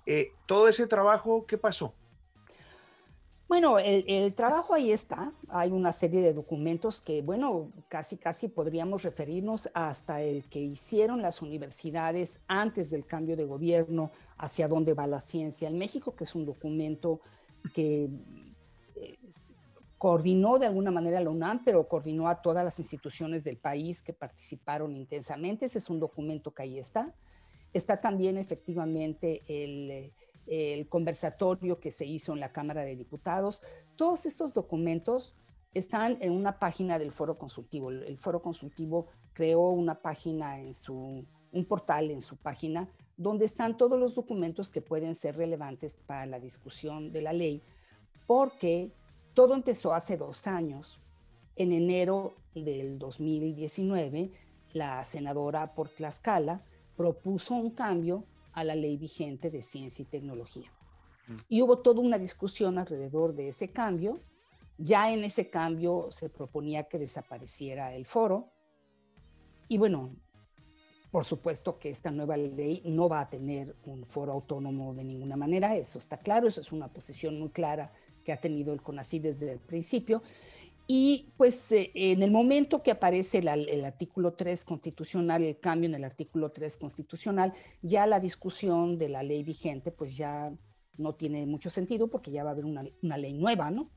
[0.06, 1.94] Eh, todo ese trabajo, ¿qué pasó?
[3.48, 5.32] Bueno, el, trabajo ahí está.
[5.48, 11.20] Hay una serie de documentos que, bueno, casi, casi podríamos referirnos hasta el que hicieron
[11.20, 16.24] las universidades antes del cambio de gobierno, hacia dónde va la ciencia en México, que
[16.24, 17.20] es un documento
[17.74, 18.08] que
[20.02, 24.12] coordinó de alguna manera la UNAM, pero coordinó a todas las instituciones del país que
[24.12, 25.66] participaron intensamente.
[25.66, 27.14] Ese es un documento que ahí está.
[27.72, 30.12] Está también efectivamente el,
[30.46, 33.62] el conversatorio que se hizo en la Cámara de Diputados.
[33.96, 35.34] Todos estos documentos
[35.74, 37.90] están en una página del foro consultivo.
[37.90, 43.76] El foro consultivo creó una página en su, un portal en su página donde están
[43.76, 47.62] todos los documentos que pueden ser relevantes para la discusión de la ley,
[48.26, 48.90] porque
[49.34, 50.98] todo empezó hace dos años.
[51.54, 54.32] En enero del 2019,
[54.72, 56.62] la senadora por Tlaxcala
[56.96, 60.70] propuso un cambio a la ley vigente de ciencia y tecnología.
[61.28, 61.36] Mm.
[61.48, 64.20] Y hubo toda una discusión alrededor de ese cambio.
[64.78, 68.52] Ya en ese cambio se proponía que desapareciera el foro.
[69.68, 70.16] Y bueno,
[71.12, 75.36] por supuesto que esta nueva ley no va a tener un foro autónomo de ninguna
[75.36, 77.92] manera, eso está claro, eso es una posición muy clara
[78.24, 80.22] que ha tenido el CONACYT desde el principio.
[80.86, 85.94] Y pues eh, en el momento que aparece el artículo 3 constitucional, el cambio en
[85.94, 87.52] el artículo 3 constitucional,
[87.82, 90.52] ya la discusión de la ley vigente pues ya
[90.98, 93.90] no tiene mucho sentido porque ya va a haber una, una ley nueva, ¿no?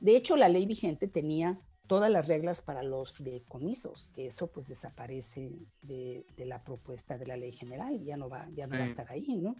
[0.00, 4.68] De hecho, la ley vigente tenía todas las reglas para los fideicomisos, que eso pues
[4.68, 8.86] desaparece de, la propuesta de la ley general, ya no va, ya no va a
[8.86, 9.54] estar ahí, ¿no?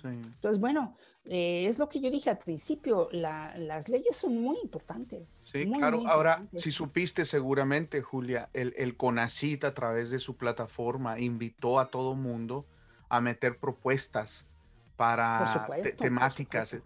[0.00, 0.08] Sí.
[0.08, 5.44] Entonces, bueno, eh, es lo que yo dije al principio, las leyes son muy importantes.
[5.50, 6.06] Sí, claro.
[6.06, 11.86] Ahora, si supiste seguramente, Julia, el, el CONACIT a través de su plataforma invitó a
[11.88, 12.66] todo mundo
[13.08, 14.46] a meter propuestas
[14.96, 15.44] para
[15.98, 16.76] temáticas.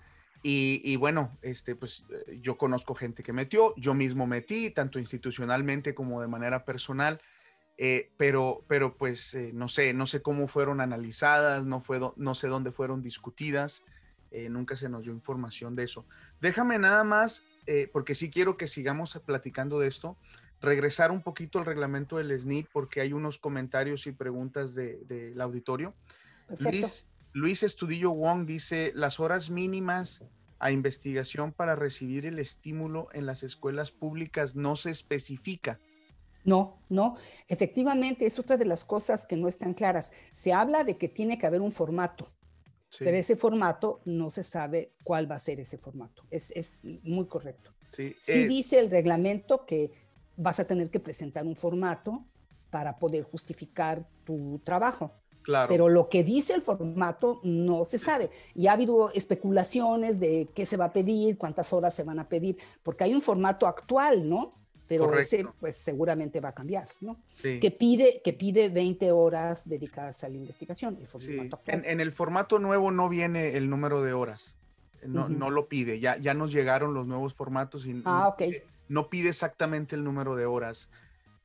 [0.42, 5.94] Y, bueno, este, pues eh, yo conozco gente que metió, yo mismo metí, tanto institucionalmente
[5.94, 7.20] como de manera personal,
[7.82, 12.34] eh, pero, pero pues eh, no sé, no sé cómo fueron analizadas, no, fue, no
[12.34, 13.82] sé dónde fueron discutidas,
[14.48, 16.06] nunca se nos dio información de eso.
[16.40, 17.42] Déjame nada más,
[17.92, 20.16] porque sí quiero que sigamos platicando de esto,
[20.60, 25.34] regresar un poquito al reglamento del SNI, porque hay unos comentarios y preguntas del de,
[25.40, 25.94] auditorio.
[26.60, 30.22] Luis, Luis Estudillo Wong dice, las horas mínimas
[30.60, 35.80] a investigación para recibir el estímulo en las escuelas públicas no se especifica.
[36.44, 37.16] No, no,
[37.48, 40.12] efectivamente es otra de las cosas que no están claras.
[40.32, 42.28] Se habla de que tiene que haber un formato,
[42.98, 46.24] pero ese formato no se sabe cuál va a ser ese formato.
[46.30, 47.72] Es, muy correcto.
[47.92, 49.92] Sí, sí eh, dice el reglamento que
[50.36, 52.24] vas a tener que presentar un formato
[52.70, 55.12] para poder justificar tu trabajo.
[55.68, 58.30] Pero lo que dice el formato no se sabe.
[58.54, 62.28] Y ha habido especulaciones de qué se va a pedir, cuántas horas se van a
[62.28, 64.59] pedir, porque hay un formato actual, ¿no?
[64.90, 67.16] Pero ese pues seguramente va a cambiar, ¿no?
[67.40, 70.98] Que, pide, que pide 20 horas dedicadas a la investigación.
[71.66, 74.52] en, el formato nuevo no viene el número de horas.
[75.06, 76.00] No, no lo pide.
[76.00, 78.34] Ya, ya nos llegaron los nuevos formatos y ah,
[78.88, 80.90] no, pide exactamente el número de horas.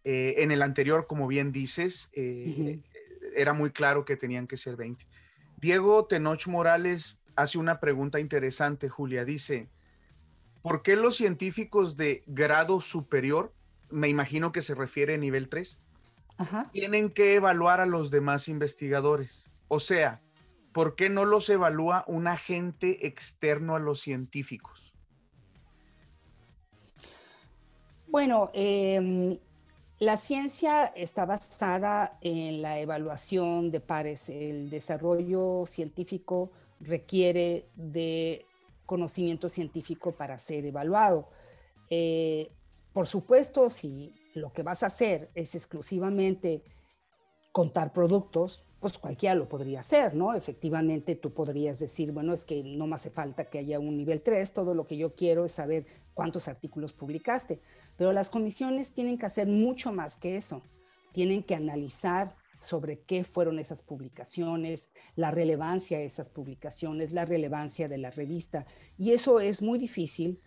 [0.03, 2.79] Eh, en el anterior, como bien dices, eh,
[3.35, 5.05] era muy claro que tenían que ser 20.
[5.57, 9.23] Diego Tenoch Morales hace una pregunta interesante, Julia.
[9.23, 9.67] Dice,
[10.65, 13.53] ¿por qué los científicos de grado superior,
[13.91, 15.77] me imagino que se refiere a nivel 3,
[16.71, 19.51] tienen que evaluar a los demás investigadores?
[19.67, 20.23] O sea,
[20.73, 24.91] ¿por qué no los evalúa un agente externo a los científicos?
[28.07, 29.39] Bueno, eh,
[29.99, 34.29] la ciencia está basada en la evaluación de pares.
[34.29, 38.47] El desarrollo científico requiere de
[38.85, 41.29] conocimiento científico para ser evaluado.
[41.89, 42.51] Eh,
[42.93, 46.63] por supuesto, si lo que vas a hacer es exclusivamente
[47.51, 50.33] contar productos, pues cualquiera lo podría hacer, ¿no?
[50.33, 54.21] Efectivamente, tú podrías decir, bueno, es que no me hace falta que haya un nivel
[54.21, 57.61] 3, todo lo que yo quiero es saber cuántos artículos publicaste.
[57.97, 60.61] Pero las comisiones tienen que hacer mucho más que eso.
[61.13, 67.87] Tienen que analizar sobre qué fueron esas publicaciones, la relevancia de esas publicaciones, la relevancia
[67.87, 68.65] de la revista.
[68.97, 70.39] Y eso es muy difícil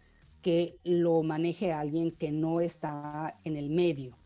[0.42, 4.16] que lo maneje alguien que no está en el medio.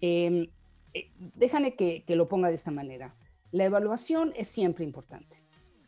[0.00, 0.48] Em,
[0.94, 3.14] eh, déjame que, que lo ponga de esta manera.
[3.50, 5.38] La evaluación es siempre importante.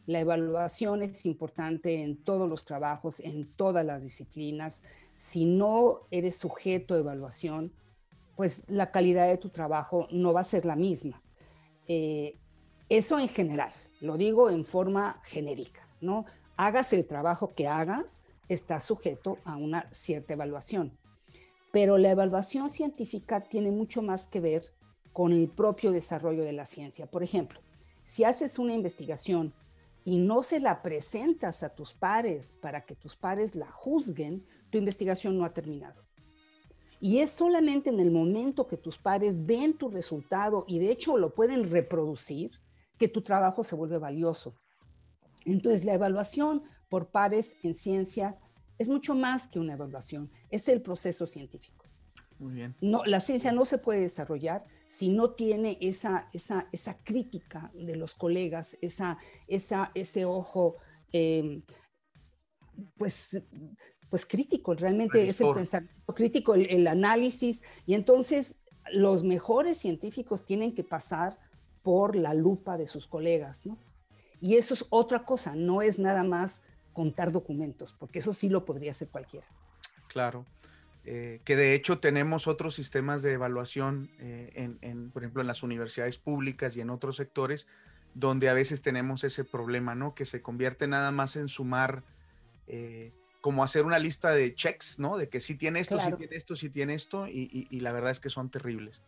[0.07, 4.83] La evaluación es importante en todos los trabajos, en todas las disciplinas
[5.25, 7.73] si no eres sujeto a evaluación,
[8.37, 11.23] pues la calidad de tu trabajo no va a ser la misma.
[11.89, 12.37] Eh,
[12.89, 16.27] eso en general, lo digo en forma genérica, ¿no?
[16.57, 20.97] Hagas el trabajo que hagas, está sujeto a una cierta evaluación.
[21.73, 24.63] Pero la evaluación científica tiene mucho más que ver
[25.13, 27.07] con el propio desarrollo de la ciencia.
[27.07, 27.61] Por ejemplo,
[28.05, 29.55] si haces una investigación
[30.05, 34.79] y no se la presentas a tus pares para que tus pares la juzguen, tu
[34.79, 36.04] investigación no ha terminado.
[37.05, 41.19] Y es solamente en el momento que tus pares ven tu resultado y de hecho
[41.19, 42.53] lo pueden reproducir
[42.97, 44.55] que tu trabajo se vuelve valioso.
[45.45, 48.39] Entonces, la evaluación por pares en ciencia
[48.79, 51.85] es mucho más que una evaluación, es el proceso científico.
[52.39, 52.75] Muy bien.
[52.81, 57.97] No, la ciencia no se puede desarrollar si no tiene esa, esa, esa crítica de
[57.97, 60.77] los colegas, esa, esa, ese ojo,
[61.13, 61.61] eh,
[62.97, 63.43] pues
[64.15, 68.61] pues crítico, realmente es el pensamiento crítico, el, análisis, y entonces
[68.93, 71.37] los mejores científicos tienen que pasar
[71.83, 73.77] por la lupa de sus colegas, ¿no?
[74.41, 76.63] Y eso es otra cosa, no es nada más
[76.93, 79.49] contar documentos, porque eso sí lo podría hacer cualquiera.
[80.07, 80.47] Claro.
[81.05, 85.65] Eh, que de hecho tenemos otros sistemas de evaluación, eh, en, por ejemplo, en las
[85.65, 87.67] universidades públicas y en otros sectores,
[88.15, 90.15] donde a veces tenemos ese problema, ¿no?
[90.15, 92.05] Que se convierte nada más en sumar
[92.69, 93.13] eh,
[93.45, 95.19] como hacer una lista de checks, ¿no?
[95.19, 98.19] De que sí tiene esto, sí tiene esto, sí tiene esto, y, la verdad es
[98.19, 99.03] que son terribles.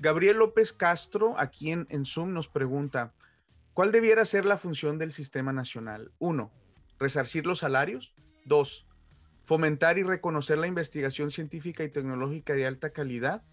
[0.00, 3.12] Gabriel López Castro, aquí en, en Zoom, nos pregunta,
[3.74, 6.10] ¿cuál debiera ser la función del sistema nacional?
[6.18, 6.50] Uno,
[6.98, 8.12] resarcir los salarios.
[8.44, 8.88] Dos,
[9.44, 13.44] Fomentar y reconocer la investigación científica y tecnológica de alta calidad.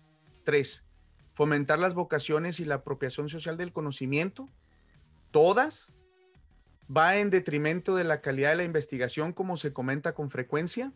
[0.44, 0.84] Tres,
[1.36, 4.50] fomentar las vocaciones y la apropiación social del conocimiento.
[5.30, 5.94] Todas.
[6.90, 10.92] Va en detrimento de la calidad de la investigación, como se comenta con frecuencia.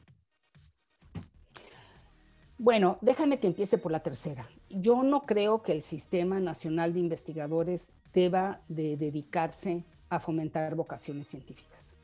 [2.58, 4.50] Bueno, déjame que empiece por la tercera.
[4.70, 11.28] Yo no creo que el Sistema Nacional de Investigadores deba de dedicarse a fomentar vocaciones
[11.28, 11.96] científicas.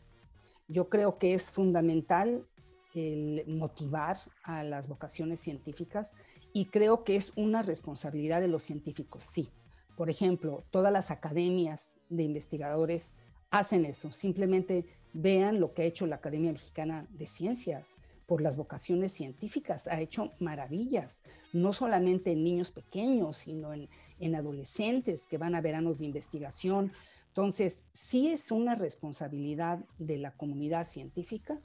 [0.67, 2.45] Yo creo que es fundamental
[2.93, 6.13] el motivar a las vocaciones científicas
[6.53, 9.49] y creo que es una responsabilidad de los científicos, sí.
[9.97, 13.15] Por ejemplo, todas las academias de investigadores
[13.53, 17.95] hacen eso, simplemente vean lo que ha hecho la Academia Mexicana de Ciencias
[18.25, 23.89] por las vocaciones científicas, ha hecho maravillas, no solamente en niños pequeños, sino en,
[24.19, 26.93] en adolescentes que van a veranos de investigación.
[27.27, 31.59] Entonces, sí es una responsabilidad de la comunidad científica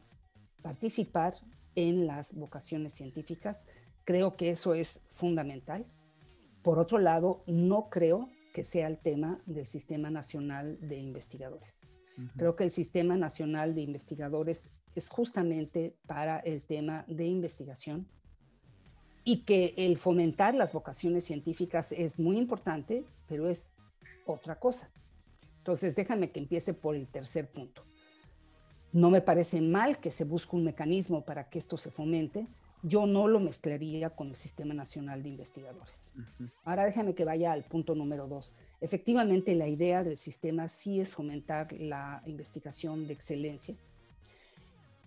[0.61, 1.37] participar
[1.75, 3.65] en las vocaciones científicas.
[4.05, 5.87] Creo que eso es fundamental.
[6.63, 8.29] Por otro lado, no creo
[8.59, 11.79] que sea el tema del Sistema Nacional de Investigadores.
[12.37, 18.09] Creo que el Sistema Nacional de Investigadores es justamente para el tema de investigación
[19.23, 23.75] y que el fomentar las vocaciones científicas es muy importante, pero es
[24.27, 24.91] otra cosa.
[25.59, 27.85] Entonces, déjame que empiece por el tercer punto.
[28.93, 32.49] No me parece mal que se busque un mecanismo para que esto se fomente.
[32.83, 36.11] Yo no lo mezclaría con el Sistema Nacional de Investigadores.
[36.65, 38.55] Ahora déjame que vaya al punto número dos.
[38.81, 43.75] Efectivamente, la idea del sistema sí es fomentar la investigación de excelencia.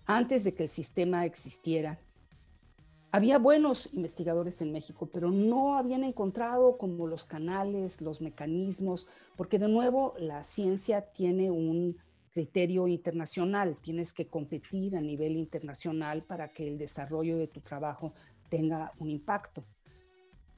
[0.06, 1.98] Antes de que el sistema existiera,
[3.14, 9.60] había buenos investigadores en México, pero no habían encontrado como los canales, los mecanismos, porque
[9.60, 11.98] de nuevo la ciencia tiene un
[12.32, 18.14] criterio internacional, tienes que competir a nivel internacional para que el desarrollo de tu trabajo
[18.50, 19.64] tenga un impacto.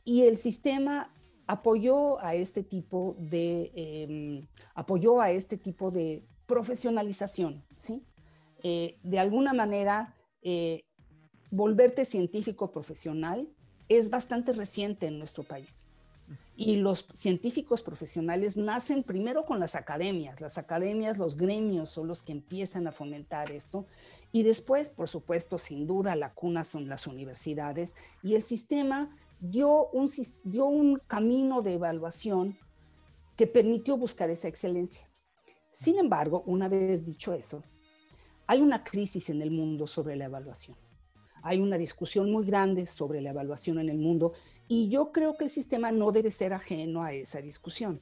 [0.04, 1.14] Y el sistema
[1.48, 8.04] apoyó a este tipo de, em, apoyó a este tipo de profesionalización, ¿sí?
[8.64, 10.84] Eh, de alguna manera, eh,
[11.52, 13.48] volverte científico profesional
[13.90, 15.86] es bastante reciente en nuestro país.
[16.56, 20.40] Y los científicos profesionales nacen primero con las academias.
[20.40, 23.88] Las academias, los gremios son los que empiezan a fomentar esto.
[24.32, 27.96] Y después, por supuesto, sin duda, la cuna son las universidades.
[28.22, 29.10] Y el sistema
[29.40, 30.10] dio un,
[30.44, 32.56] dio un camino de evaluación
[33.36, 35.10] que permitió buscar esa excelencia.
[35.72, 37.64] Sin embargo, una vez dicho eso,
[38.46, 40.78] hay una crisis en el mundo sobre la evaluación.
[41.42, 44.34] Hay una discusión muy grande sobre la evaluación en el mundo
[44.76, 48.02] y yo creo que el sistema no debe ser ajeno a esa discusión,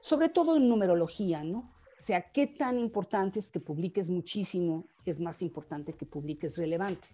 [0.00, 1.72] sobre todo en numerología, ¿no?
[1.86, 7.10] O sea, qué tan importante es que publiques muchísimo, es más importante que publiques relevante.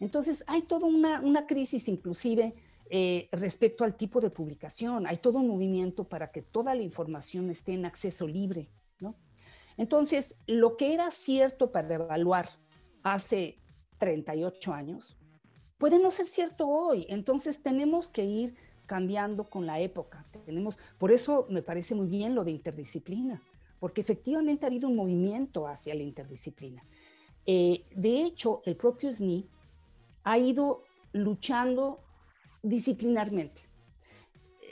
[0.00, 2.54] Entonces, hay toda una, una crisis inclusive
[2.88, 7.50] eh, respecto al tipo de publicación, hay todo un movimiento para que toda la información
[7.50, 8.70] esté en acceso libre,
[9.00, 9.16] ¿no?
[9.76, 12.48] Entonces, lo que era cierto para evaluar
[13.02, 13.60] hace
[13.98, 15.18] 38 años,
[15.78, 17.06] puede no ser cierto hoy.
[17.08, 18.54] Entonces tenemos que ir
[18.86, 20.26] cambiando con la época.
[20.44, 23.42] Tenemos, por eso me parece muy bien lo de interdisciplina,
[23.80, 26.84] porque efectivamente ha habido un movimiento hacia la interdisciplina.
[27.46, 29.46] Eh, de hecho, el propio SNI
[30.24, 32.00] ha ido luchando
[32.62, 33.62] disciplinarmente.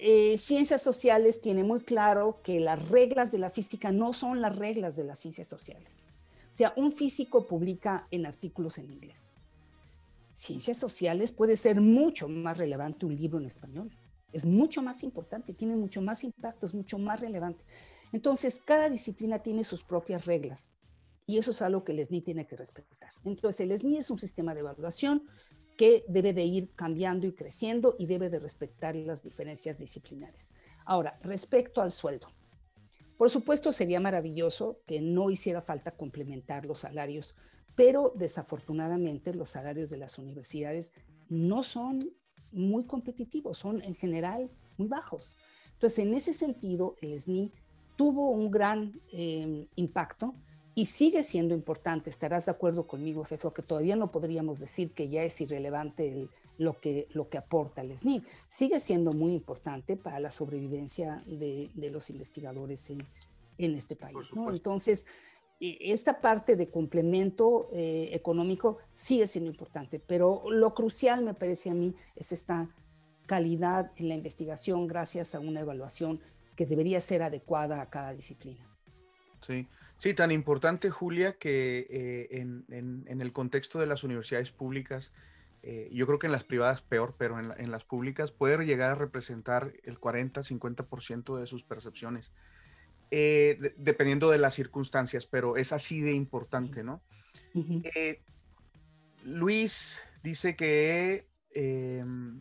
[0.05, 4.57] Eh, ciencias sociales tiene muy claro que las reglas de la física no son las
[4.57, 6.05] reglas de las ciencias sociales.
[6.50, 9.31] O sea, un físico publica en artículos en inglés
[10.34, 13.90] ciencias sociales puede ser mucho más relevante un libro en español.
[14.32, 17.64] Es mucho más importante, tiene mucho más impacto, es mucho más relevante.
[18.12, 20.72] Entonces, cada disciplina tiene sus propias reglas
[21.26, 23.10] y eso es algo que el SNI tiene que respetar.
[23.24, 25.24] Entonces, el SNI es un sistema de evaluación
[25.76, 30.52] que debe de ir cambiando y creciendo y debe de respetar las diferencias disciplinares.
[30.84, 32.28] Ahora, respecto al sueldo.
[33.16, 37.36] Por supuesto, sería maravilloso que no hiciera falta complementar los salarios
[37.74, 40.92] pero desafortunadamente los salarios de las universidades
[41.28, 42.00] no son
[42.52, 45.34] muy competitivos, son en general muy bajos.
[45.72, 47.50] Entonces, en ese sentido, el SNI
[47.96, 50.34] tuvo un gran em, impacto
[50.74, 52.10] y sigue siendo importante.
[52.10, 56.74] Estarás de acuerdo conmigo, Fefo, que todavía no podríamos decir que ya es irrelevante lo,
[56.74, 58.22] que, lo que aporta el SNI.
[58.48, 62.98] Sigue siendo muy importante para la sobrevivencia de, los investigadores en,
[63.58, 64.32] en este país.
[64.34, 64.50] ¿no?
[64.50, 65.06] Entonces,
[65.80, 71.74] esta parte de complemento eh, económico sigue siendo importante, pero lo crucial me parece a
[71.74, 72.68] mí es esta
[73.26, 76.20] calidad en la investigación gracias a una evaluación
[76.56, 78.66] que debería ser adecuada a cada disciplina.
[79.40, 79.66] Sí,
[80.02, 85.12] Sí, tan importante, Julia, que eh, en, el contexto de las universidades públicas,
[85.62, 88.94] eh, yo creo que en las privadas peor, pero en, las públicas puede llegar a
[88.96, 92.32] representar el 40-50% de sus percepciones,
[93.14, 97.02] eh, dependiendo de las circunstancias, pero es así de importante, ¿no?
[99.22, 102.40] Luis dice que, em,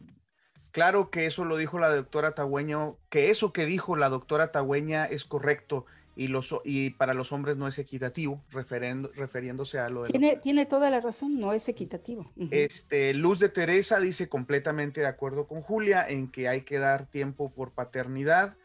[0.71, 5.03] claro que eso lo dijo la doctora Tagüeño, que eso que dijo la doctora Tagüeña
[5.05, 10.09] es correcto y, los, y para los hombres no es equitativo, refiriéndose a lo de...
[10.09, 12.31] Tiene, tiene toda la razón, no es equitativo.
[12.49, 17.07] este, Luz de Teresa dice completamente de acuerdo con Julia en que hay que dar
[17.07, 18.55] tiempo por paternidad.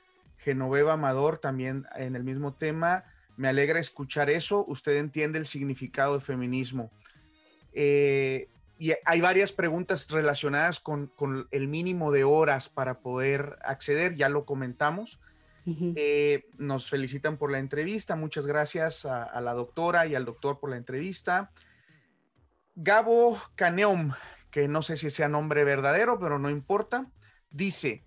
[0.46, 3.02] Genoveva Amador también en el mismo tema.
[3.36, 4.64] Me alegra escuchar eso.
[4.68, 6.92] Usted entiende el significado del feminismo.
[7.72, 14.14] Eh, y hay varias preguntas relacionadas con, con, el mínimo de horas para poder acceder,
[14.14, 15.18] ya lo comentamos.
[15.96, 18.14] Eh, nos felicitan por la entrevista.
[18.14, 21.50] Muchas gracias a, la doctora y al doctor por la entrevista.
[22.76, 24.12] Gabo Caneum,
[24.52, 27.10] que no sé si sea nombre verdadero, pero no importa,
[27.50, 28.05] dice,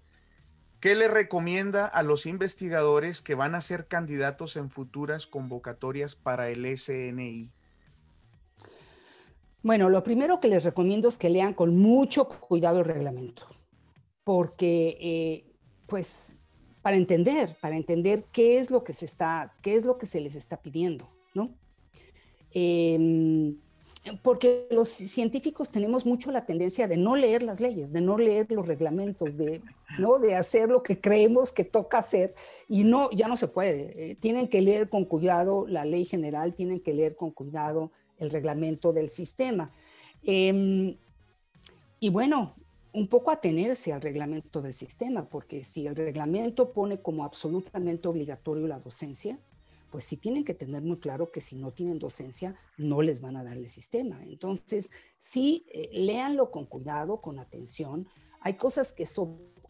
[0.80, 6.50] ¿qué le recomienda a los investigadores que van a ser candidatos en futuras convocatorias para
[6.50, 7.52] el SNI?
[9.62, 13.46] Bueno, lo primero que les recomiendo es que lean con mucho cuidado el reglamento,
[14.24, 15.54] porque eh,
[15.86, 16.34] pues
[16.82, 20.22] para entender, para entender qué es lo que se está, qué es lo que se
[20.22, 21.54] les está pidiendo, ¿no?
[22.52, 23.58] Em,
[24.22, 28.52] porque los científicos tenemos mucho la tendencia de no leer las leyes, de no leer
[28.52, 29.62] los reglamentos, de,
[29.98, 30.20] ¿no?
[30.20, 32.34] de hacer lo que creemos que toca hacer
[32.68, 34.12] y no, ya no se puede.
[34.12, 38.30] Eh, tienen que leer con cuidado la ley general, tienen que leer con cuidado el
[38.30, 39.72] reglamento del sistema.
[40.24, 40.98] Em,
[42.00, 42.56] y bueno,
[42.94, 48.68] un poco atenerse al reglamento del sistema, porque si el reglamento pone como absolutamente obligatorio
[48.68, 49.38] la docencia,
[49.90, 53.36] pues sí tienen que tener muy claro que si no tienen docencia, no les van
[53.36, 54.24] a dar el sistema.
[54.24, 58.08] Entonces, sí, eh, léanlo con cuidado, con atención.
[58.42, 59.08] Hay cosas que,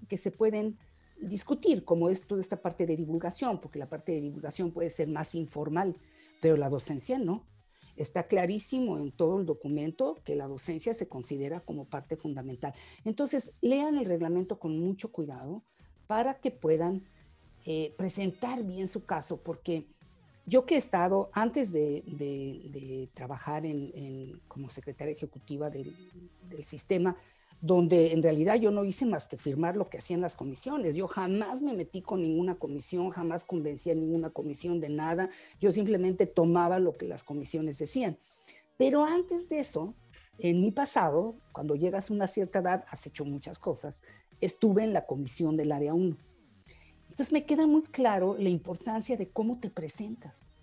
[0.07, 0.77] que se pueden
[1.21, 5.07] discutir, como es toda esta parte de divulgación, porque la parte de divulgación puede ser
[5.07, 5.95] más informal,
[6.41, 7.45] pero la docencia no.
[7.95, 12.73] Está clarísimo en todo el documento que la docencia se considera como parte fundamental.
[13.03, 15.63] Entonces, lean el reglamento con mucho cuidado
[16.07, 17.03] para que puedan
[17.65, 19.85] eh, presentar bien su caso, porque
[20.49, 25.95] yo que he estado, antes de, trabajar en, como secretaria ejecutiva del,
[26.49, 27.15] del sistema,
[27.61, 30.95] donde en realidad yo no hice más que firmar lo que hacían las comisiones.
[30.95, 35.29] Yo jamás me metí con ninguna comisión, jamás convencí a ninguna comisión de nada.
[35.59, 38.17] Yo simplemente tomaba lo que las comisiones decían.
[38.77, 39.93] Pero antes de eso,
[40.39, 44.01] en mi pasado, cuando llegas a una cierta edad, has hecho muchas cosas.
[44.39, 46.15] Estuve en la comisión del área 1.
[47.19, 50.53] Entonces me queda muy claro la importancia de cómo te presentas.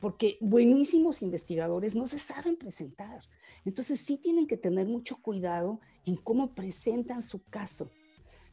[0.00, 3.20] Porque buenísimos investigadores no se saben presentar.
[3.66, 7.90] Entonces sí tienen que tener mucho cuidado en cómo presentan su caso.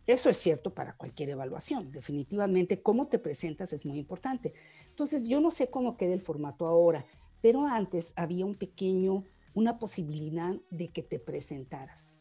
[0.06, 1.90] Eso es cierto para cualquier evaluación.
[1.94, 4.54] Definitivamente, cómo te presentas es muy importante.
[4.90, 7.06] Entonces, yo no sé cómo queda el formato ahora,
[7.40, 9.24] pero antes había un pequeño,
[9.54, 12.18] una posibilidad de que te presentaras.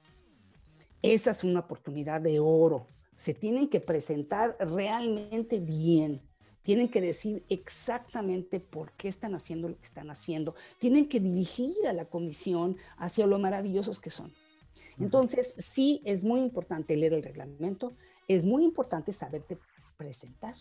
[1.03, 2.87] Esa es una oportunidad de oro.
[3.21, 6.23] Se tienen que presentar realmente bien.
[6.63, 10.55] Tienen que decir exactamente por qué están haciendo lo que están haciendo.
[10.79, 14.33] Tienen que dirigir a la comisión hacia lo maravillosos que son.
[14.99, 17.93] Entonces, sí es muy importante leer el reglamento,
[18.27, 19.59] es muy importante saberte
[19.99, 20.55] presentar.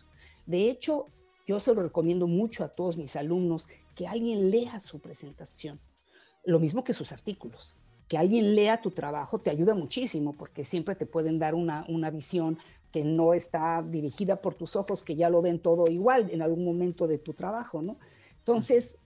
[0.45, 1.05] De hecho,
[1.47, 5.79] yo se lo recomiendo mucho a todos mis alumnos que alguien lea su presentación,
[6.43, 7.77] lo mismo que sus artículos.
[8.09, 12.09] Que alguien lea tu trabajo te ayuda muchísimo porque siempre te pueden dar una, una
[12.09, 12.57] visión
[12.91, 16.65] que no está dirigida por tus ojos, que ya lo ven todo igual en algún
[16.65, 17.97] momento de tu trabajo, ¿no?
[18.39, 18.97] Entonces,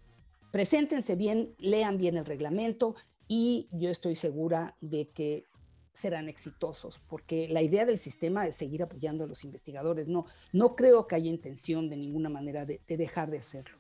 [0.52, 2.96] preséntense bien, lean bien el reglamento,
[3.28, 5.46] y yo estoy segura de que
[5.94, 10.08] serán exitosos, porque la idea del sistema es seguir apoyando a los investigadores.
[10.08, 13.78] No, no creo que haya intención de ninguna manera de, dejar de hacerlo.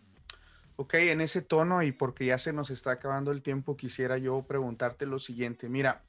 [0.83, 4.41] Ok, en ese tono y porque ya se nos está acabando el tiempo, quisiera yo
[4.41, 5.69] preguntarte lo siguiente.
[5.69, 6.03] Mira,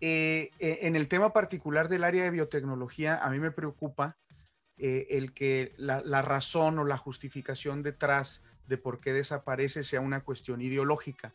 [0.00, 4.16] eh, eh, en el tema particular del área de biotecnología, a mí me preocupa
[4.76, 10.24] eh, el que la razón o la justificación detrás de por qué desaparece sea una
[10.24, 11.32] cuestión ideológica.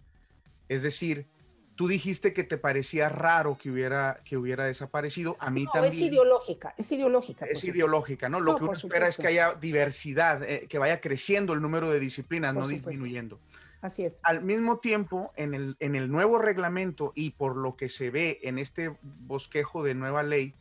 [0.68, 1.28] Es decir,
[1.76, 5.36] tú dijiste que te parecía raro que hubiera, que hubiera desaparecido.
[5.40, 5.94] A mí también.
[5.94, 7.46] Es ideológica, es ideológica.
[7.46, 8.40] Es ideológica, ¿no?
[8.40, 12.00] Lo que uno espera es que haya diversidad, eh, que vaya creciendo el número de
[12.00, 13.40] disciplinas, no disminuyendo.
[13.82, 14.20] Así es.
[14.24, 18.40] Al mismo tiempo, en el, en el nuevo reglamento y por lo que se ve
[18.44, 20.54] en este bosquejo de nueva ley,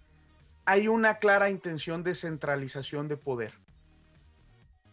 [0.64, 3.52] hay una clara intención de centralización de poder.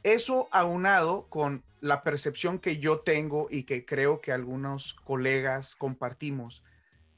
[0.03, 6.63] Eso aunado con la percepción que yo tengo y que creo que algunos colegas compartimos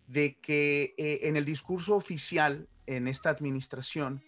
[0.08, 4.22] de que eh, en el discurso oficial en esta administración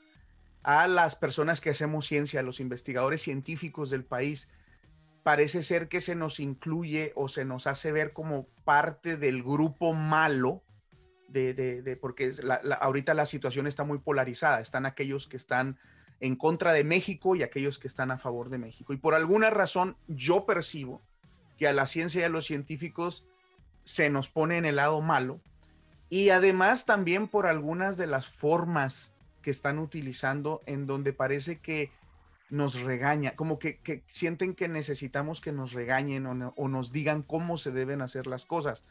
[0.63, 4.47] a las personas que hacemos ciencia, a los investigadores científicos del país,
[5.23, 9.93] parece ser que se nos incluye o se nos hace ver como parte del grupo
[9.93, 10.63] malo,
[11.27, 12.31] de, porque
[12.79, 15.79] ahorita la situación está muy polarizada, están aquellos que están
[16.19, 18.93] en contra de México y aquellos que están a favor de México.
[18.93, 21.01] Y por alguna razón yo percibo
[21.57, 23.25] que a la ciencia y a los científicos
[23.83, 25.39] se nos pone en el lado malo
[26.09, 31.91] y además también por algunas de las formas que están utilizando en donde parece que
[32.49, 37.71] nos regaña, como que, sienten que necesitamos que nos regañen o, nos digan cómo se
[37.71, 38.83] deben hacer las cosas.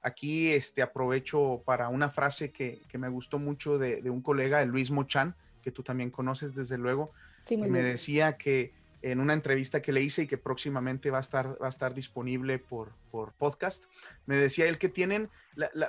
[0.00, 5.36] Aquí este, aprovecho para una frase que, me gustó mucho de, un colega, Luis Mochan,
[5.62, 7.12] que tú también conoces desde luego,
[7.46, 11.22] que me decía que en una entrevista que le hice y que próximamente va a
[11.22, 13.84] estar, va a estar disponible por, por podcast.
[14.26, 15.28] Me decía él que tienen,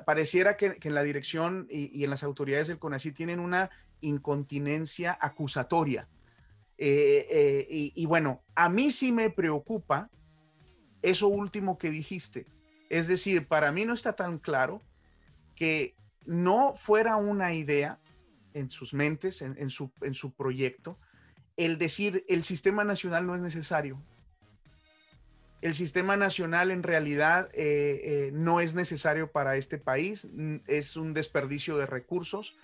[0.06, 3.70] pareciera que, en la dirección y, en las autoridades del CONACYT tienen una
[4.02, 6.08] incontinencia acusatoria.
[6.78, 10.10] Eh, eh, y, y bueno, a mí sí me preocupa
[11.04, 12.48] eso último que dijiste.
[12.90, 14.82] Es decir, para mí no está tan claro
[15.56, 15.96] que
[16.26, 18.00] no fuera una idea
[18.54, 20.98] en sus mentes, en, su, en su proyecto,
[21.58, 24.02] el decir el sistema nacional no es necesario.
[25.62, 30.28] El sistema nacional en realidad eh, eh, no es necesario para este país,
[30.68, 32.58] es un desperdicio de recursos.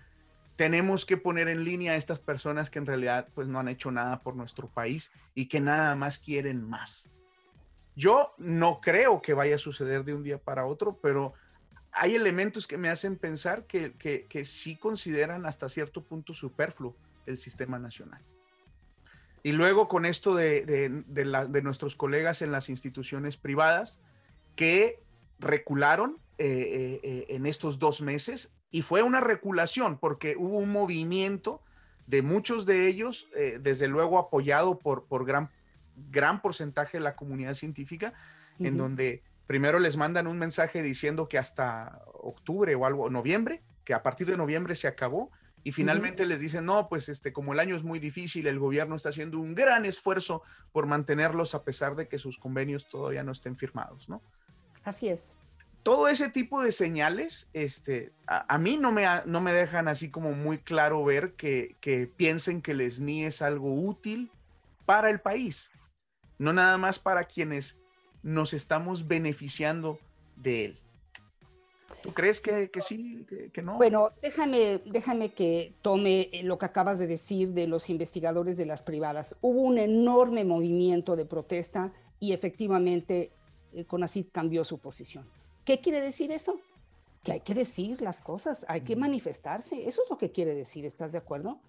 [0.58, 3.90] Tenemos que poner en línea a estas personas que en realidad pues no han hecho
[3.90, 7.10] nada por nuestro país y que nada más quieren más.
[7.96, 11.34] Yo no creo que vaya a suceder de un día para otro, pero
[11.92, 16.96] hay elementos que me hacen pensar que, que, que sí consideran hasta cierto punto superfluo
[17.26, 18.22] el sistema nacional.
[19.44, 24.00] Y luego con esto de, de, nuestros colegas en las instituciones privadas
[24.56, 25.00] que
[25.40, 30.72] recularon eh, eh, eh, en estos dos meses y fue una reculación porque hubo un
[30.72, 31.62] movimiento
[32.08, 33.28] de muchos de ellos,
[33.60, 35.52] desde luego apoyado por, por gran,
[36.10, 38.14] gran porcentaje de la comunidad científica,
[38.58, 43.96] en donde primero les mandan un mensaje diciendo que hasta octubre o algo, noviembre, que
[43.96, 45.32] a partir de noviembre se acabó,
[45.64, 48.96] y finalmente les dicen, no, pues este, como el año es muy difícil, el gobierno
[48.96, 53.32] está haciendo un gran esfuerzo por mantenerlos a pesar de que sus convenios todavía no
[53.32, 54.22] estén firmados, ¿no?
[54.84, 55.36] Así es.
[55.82, 60.34] Todo ese tipo de señales, este, a, mí no me, no me dejan así como
[60.34, 64.32] muy claro ver que, que piensen que el SNI es algo útil
[64.86, 65.72] para el país,
[66.38, 67.80] no nada más para quienes
[68.24, 69.98] nos estamos beneficiando
[70.36, 70.80] de él.
[72.02, 73.78] ¿Tú crees que, sí, que, no?
[73.78, 78.82] Bueno, déjame, déjame que tome lo que acabas de decir de los investigadores de las
[78.82, 79.36] privadas.
[79.42, 83.32] Hubo un enorme movimiento de protesta y efectivamente
[83.74, 85.26] eh, CONACYT cambió su posición.
[85.66, 86.60] ¿Qué quiere decir eso?
[87.24, 89.86] Que hay que decir las cosas, hay que manifestarse.
[89.86, 91.60] Eso es lo que quiere decir, ¿estás de acuerdo?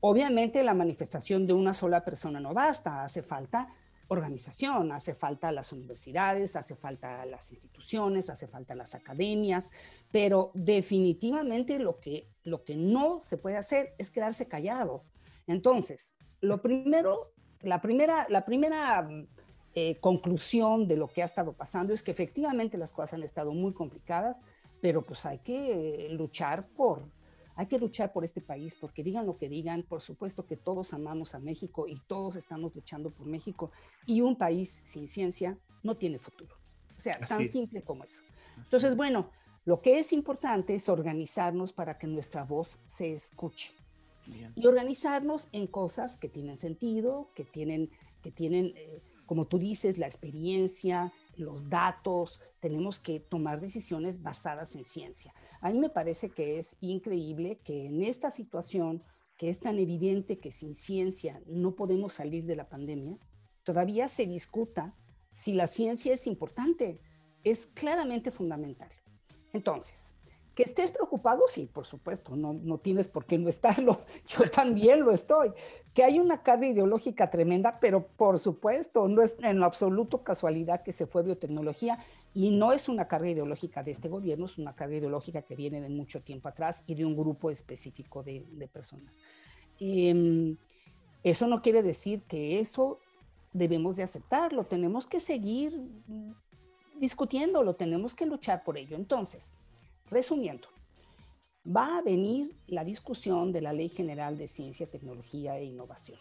[0.00, 3.68] Obviamente la manifestación de una sola persona no basta, hace falta
[4.08, 9.70] organización, hace falta las universidades, hace falta las instituciones, hace falta las academias,
[10.10, 15.04] pero definitivamente lo que, lo que no se puede hacer es quedarse callado.
[15.46, 19.08] Entonces, lo primero, la primera, la primera
[19.74, 23.52] eh, conclusión de lo que ha estado pasando es que efectivamente las cosas han estado
[23.52, 24.40] muy complicadas,
[24.80, 27.10] pero pues hay que luchar por
[27.58, 30.94] hay que luchar por este país, porque digan lo que digan, por supuesto que todos
[30.94, 33.72] amamos a México y todos estamos luchando por México,
[34.06, 36.54] y un país sin ciencia no tiene futuro.
[36.96, 38.22] O sea, tan simple como eso.
[38.58, 39.32] Entonces, bueno,
[39.64, 43.72] lo que es importante es organizarnos para que nuestra voz se escuche.
[44.54, 47.90] Y organizarnos en cosas que tienen sentido, que tienen,
[48.22, 54.74] que tienen eh, como tú dices, la experiencia, los datos, tenemos que tomar decisiones basadas
[54.76, 55.34] en ciencia.
[55.60, 59.02] A mí me parece que es increíble que en esta situación,
[59.36, 63.18] que es tan evidente que sin ciencia no podemos salir de la pandemia,
[63.62, 64.94] todavía se discuta
[65.30, 67.00] si la ciencia es importante.
[67.44, 68.90] Es claramente fundamental.
[69.52, 70.14] Entonces,
[70.58, 74.00] que estés preocupado, sí, por supuesto, no, no tienes por qué no estarlo.
[74.26, 75.52] Yo también lo estoy.
[75.94, 80.82] Que hay una carga ideológica tremenda, pero por supuesto, no es en lo absoluto casualidad
[80.82, 82.04] que se fue biotecnología
[82.34, 85.80] y no es una carga ideológica de este gobierno, es una carga ideológica que viene
[85.80, 89.20] de mucho tiempo atrás y de un grupo específico de, personas.
[89.78, 90.56] Em,
[91.22, 92.98] eso no quiere decir que eso
[93.52, 95.80] debemos de aceptarlo, tenemos que seguir
[96.98, 98.96] discutiéndolo, tenemos que luchar por ello.
[98.96, 99.54] Entonces,
[100.10, 100.68] Resumiendo,
[101.64, 106.18] va a venir la discusión de la Ley General de Ciencia, Tecnología e Innovación.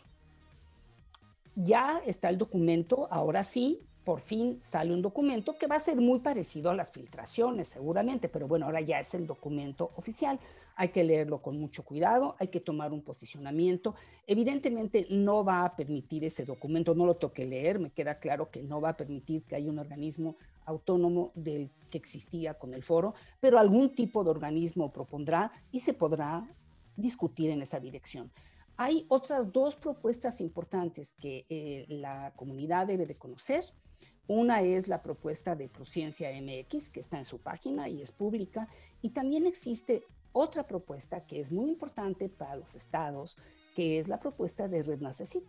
[1.56, 5.98] ya está el documento, ahora sí, por fin sale un documento que va a ser
[5.98, 10.40] muy parecido a las filtraciones, seguramente, pero bueno, ahora ya es el documento oficial.
[10.78, 13.96] Hay que leerlo con mucho cuidado, hay que tomar un posicionamiento.
[14.26, 18.64] Evidentemente no va a permitir ese documento, no lo toque leer, me queda claro que
[18.64, 23.14] no va a permitir que haya un organismo autónomo del que existía con el foro,
[23.42, 26.50] pero algún tipo de organismo propondrá y se podrá
[26.96, 28.32] discutir en esa dirección.
[28.78, 33.66] Hay otras dos propuestas importantes que eh, la comunidad debe de conocer
[34.28, 38.68] una es la propuesta de Prociencia MX, que está en su página y es pública,
[39.02, 40.04] y también existe
[40.34, 43.38] otra propuesta que es muy importante para los estados,
[43.76, 45.46] que es la propuesta de Red Nacecit.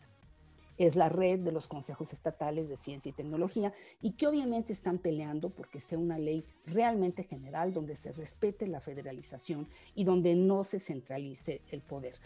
[0.79, 4.99] Es la red de los consejos estatales de ciencia y tecnología y que obviamente están
[4.99, 10.62] peleando porque sea una ley realmente general donde se respete la federalización y donde no
[10.62, 12.20] se centralice el poder.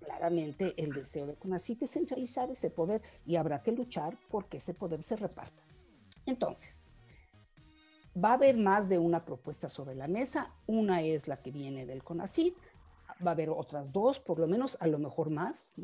[0.00, 4.74] Claramente el deseo de CONACIT es centralizar ese poder y habrá que luchar porque ese
[4.74, 5.62] poder se reparta.
[6.26, 6.88] Entonces,
[8.22, 10.54] va a haber más de una propuesta sobre la mesa.
[10.66, 12.52] Una es la que viene del CONACID.
[13.24, 15.74] Va a haber otras dos, por lo menos, a lo mejor más.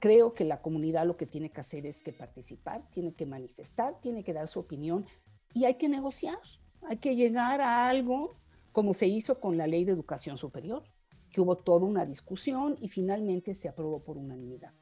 [0.00, 4.00] Creo que la comunidad lo que tiene que hacer es que participar, tiene que manifestar,
[4.00, 5.06] tiene que dar su opinión
[5.54, 6.38] y hay que negociar.
[6.82, 8.36] Hay que llegar a algo
[8.72, 10.82] como se hizo con la ley de educación superior,
[11.30, 14.72] que hubo toda una discusión y finalmente se aprobó por unanimidad.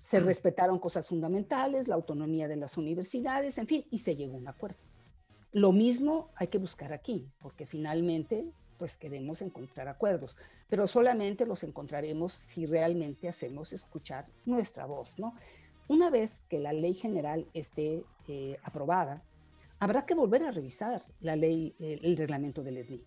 [0.00, 4.38] Se respetaron cosas fundamentales, la autonomía de las universidades, en fin, y se llegó a
[4.38, 4.78] un acuerdo.
[5.52, 10.36] Lo mismo hay que buscar aquí, porque finalmente pues queremos encontrar acuerdos,
[10.68, 15.34] pero solamente los encontraremos si realmente hacemos escuchar nuestra voz, ¿no?
[15.86, 19.22] Una vez que la ley general esté eh, aprobada,
[19.78, 23.04] habrá que volver a revisar la ley, el reglamento del SNI,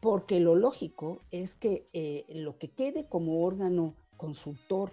[0.00, 4.90] porque lo lógico es que eh, lo que quede como órgano consultor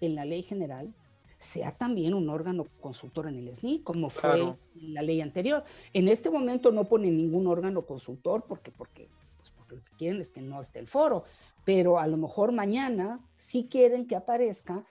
[0.00, 0.94] en la ley general
[1.38, 5.62] sea también un órgano consultor en el SNI, como fue en la ley anterior.
[5.92, 10.20] En este momento no pone ningún órgano consultor porque, porque, pues porque lo que quieren
[10.20, 11.22] es que no esté el foro,
[11.64, 14.84] pero a lo mejor mañana sí quieren que aparezca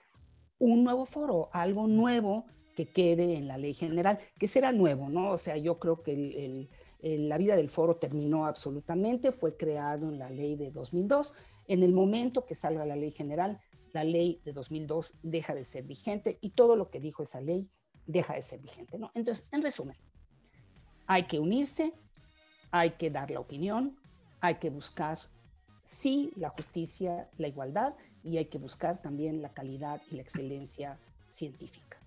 [0.58, 5.32] un nuevo foro, algo nuevo que quede en la ley general, que será nuevo, ¿no?
[5.32, 6.68] O sea, yo creo que
[7.02, 11.34] la vida del foro terminó absolutamente, fue creado en la ley de 2002.
[11.66, 13.60] En el momento que salga la ley general,
[13.98, 17.68] la ley de 2002 deja de ser vigente y todo lo que dijo esa ley
[18.06, 19.10] deja de ser vigente, ¿no?
[19.12, 19.96] Entonces, en resumen,
[21.08, 21.92] hay que unirse,
[22.70, 23.98] hay que dar la opinión,
[24.40, 25.18] hay que buscar,
[25.84, 30.96] sí, la justicia, la igualdad, y hay que buscar también la calidad y la excelencia
[31.26, 31.98] científica.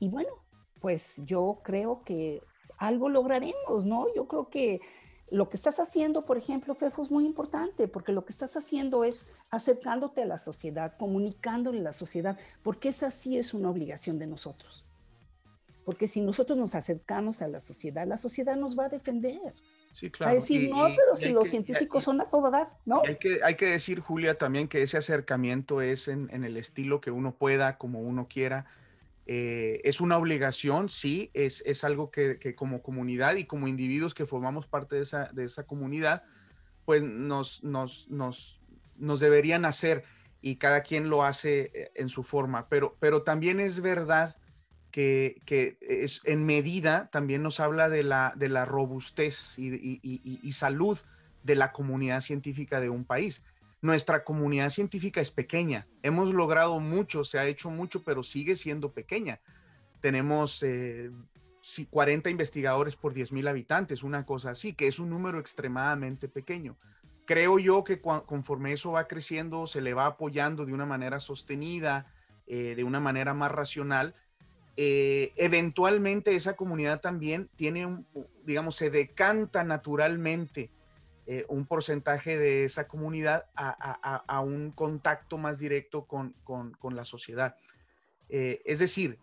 [0.00, 0.34] Y bueno,
[0.80, 2.42] pues yo creo que
[2.76, 4.06] algo lograremos, ¿no?
[4.14, 4.80] Yo creo que
[5.32, 9.02] lo que estás haciendo, por ejemplo, Fefo, es muy importante, porque lo que estás haciendo
[9.02, 14.18] es acercándote a la sociedad, comunicándole a la sociedad, porque esa sí es una obligación
[14.18, 14.84] de nosotros.
[15.86, 19.54] Porque si nosotros nos acercamos a la sociedad, la sociedad nos va a defender.
[19.94, 20.32] Sí, claro.
[20.32, 23.00] A decir, no, pero si los científicos son a toda edad, ¿no?
[23.06, 27.00] Hay que, hay que decir, Julia, también que ese acercamiento es en, en el estilo
[27.00, 28.66] que uno pueda, como uno quiera,
[29.34, 34.26] eh, es una obligación, sí, es, es algo que, como comunidad y como individuos que
[34.26, 36.22] formamos parte de esa, de esa comunidad,
[36.84, 38.60] pues nos, nos, nos,
[38.94, 40.04] nos, deberían hacer
[40.42, 44.36] y cada quien lo hace eh, en su forma, pero, pero también es verdad
[44.90, 50.40] que, que es, en medida también nos habla de la, de la robustez y, y,
[50.42, 50.98] y salud
[51.42, 53.42] de la comunidad científica de un país
[53.82, 55.88] nuestra comunidad científica es pequeña.
[56.02, 59.40] Hemos logrado mucho, se ha hecho mucho, pero sigue siendo pequeña.
[60.00, 60.64] Tenemos
[61.90, 66.78] 40 eh, investigadores por 10.000 habitantes, una cosa así, que es un número extremadamente pequeño.
[67.26, 72.06] Creo yo que conforme eso va creciendo, se le va apoyando de una manera sostenida,
[72.46, 74.14] eh, de una manera más racional.
[74.76, 78.06] Eh, eventualmente esa comunidad también tiene un,
[78.44, 80.70] digamos, se decanta naturalmente
[81.34, 86.34] eh, un porcentaje de esa comunidad a, un contacto más directo con,
[86.90, 87.56] la sociedad.
[88.28, 89.18] Eh, es decir,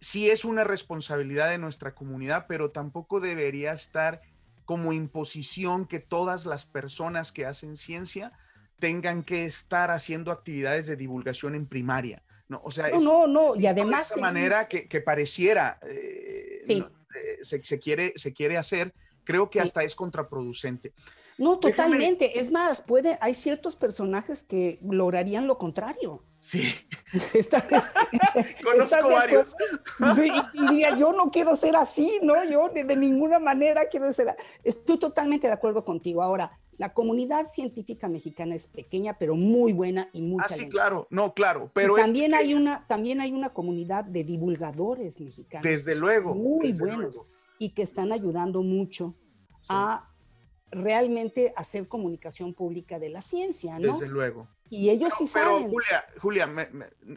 [0.00, 4.22] sí es una responsabilidad de nuestra comunidad, pero tampoco debería estar
[4.64, 8.32] como imposición que todas las personas que hacen ciencia
[8.78, 12.22] tengan que estar haciendo actividades de divulgación en primaria.
[12.48, 14.08] No, o sea, no, no, y además...
[14.08, 16.60] De esa manera que, pareciera eh,
[17.42, 18.94] se, quiere, se quiere hacer,
[19.24, 20.94] creo que hasta es contraproducente.
[21.40, 22.38] No, totalmente.
[22.38, 26.22] Es más, puede, hay ciertos personajes que lograrían lo contrario.
[26.38, 26.62] Sí.
[28.64, 29.56] Conozco varios.
[30.14, 32.44] Sí, y diría, yo no quiero ser así, ¿no?
[32.44, 34.36] Yo de, ninguna manera quiero ser.
[34.62, 36.22] Estoy totalmente de acuerdo contigo.
[36.22, 41.06] Ahora, La comunidad científica mexicana es pequeña, pero muy buena y muy Ah, sí, claro,
[41.10, 45.62] no, claro, pero también hay una también hay una comunidad de divulgadores mexicanos.
[45.62, 46.34] Desde luego.
[46.34, 47.20] Muy buenos
[47.60, 49.14] y que están ayudando mucho
[49.68, 50.09] a
[50.70, 53.92] realmente hacer comunicación pública de la ciencia, ¿no?
[53.92, 54.48] Desde luego.
[54.68, 55.68] Y ellos sí saben.
[55.68, 56.70] Julia, Julia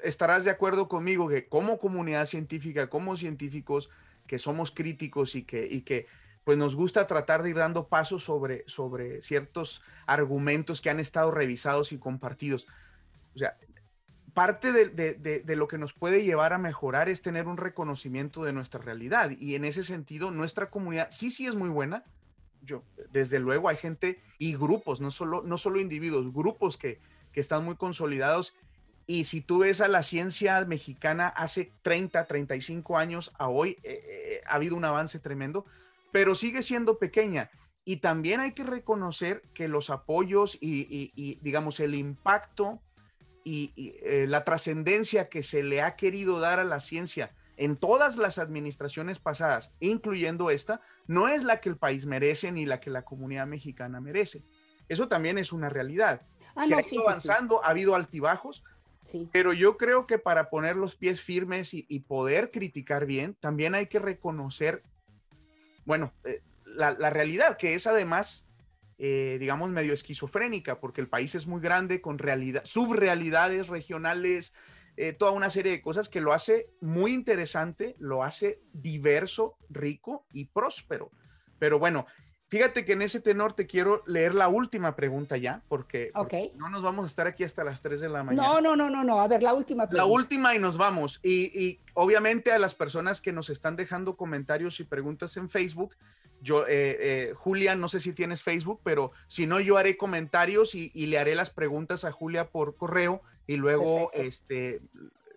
[0.04, 3.90] estarás de acuerdo conmigo que como comunidad científica, como científicos
[4.26, 6.08] que somos críticos y que, y que
[6.44, 11.32] pues nos gusta tratar de ir dando pasos sobre, sobre ciertos argumentos que han estado
[11.32, 12.68] revisados y compartidos.
[13.36, 13.58] O sea,
[14.34, 18.44] parte de, de, de, lo que nos puede llevar a mejorar es tener un reconocimiento
[18.44, 19.32] de nuestra realidad.
[19.40, 22.04] Y en ese sentido, nuestra comunidad sí, sí es muy buena.
[22.64, 27.00] Yo, desde luego, hay gente y grupos, no solo, no solo individuos, grupos que,
[27.32, 28.54] que están muy consolidados.
[29.06, 34.02] Y si tú ves a la ciencia mexicana hace 30, 35 años a hoy, eh,
[34.06, 35.66] eh, ha habido un avance tremendo,
[36.12, 37.52] pero sigue siendo pequeña.
[37.84, 42.82] Y también hay que reconocer que los apoyos y, digamos, el impacto
[43.44, 48.18] y, eh, la trascendencia que se le ha querido dar a la ciencia en todas
[48.18, 52.90] las administraciones pasadas, incluyendo esta, no es la que el país merece ni la que
[52.90, 54.44] la comunidad mexicana merece.
[54.90, 56.22] Eso también es una realidad.
[56.56, 58.64] Ah, se ha ido avanzando, ha habido altibajos,
[59.32, 63.88] pero yo creo que para poner los pies firmes y, poder criticar bien, también hay
[63.88, 64.84] que reconocer,
[65.86, 68.48] bueno, eh, la, realidad, que es además,
[68.98, 74.54] eh, digamos, medio esquizofrénica, porque el país es muy grande, con realidad, subrealidades regionales,
[74.98, 80.26] eh, toda una serie de cosas que lo hace muy interesante, lo hace diverso, rico
[80.32, 81.12] y próspero.
[81.60, 82.06] Pero bueno,
[82.54, 86.12] Fíjate que en ese tenor te quiero leer la última pregunta ya, porque,
[86.56, 88.48] no nos vamos a estar aquí hasta las 3 de la mañana.
[88.48, 89.20] No, no, no, no, no.
[89.20, 90.06] A ver, la última pregunta.
[90.06, 91.20] La última y nos vamos.
[91.24, 95.96] Y, obviamente a las personas que nos están dejando comentarios y preguntas en Facebook,
[96.42, 100.76] yo, eh, eh, Julia, no sé si tienes Facebook, pero si no, yo haré comentarios
[100.76, 104.82] y, le haré las preguntas a Julia por correo y luego este,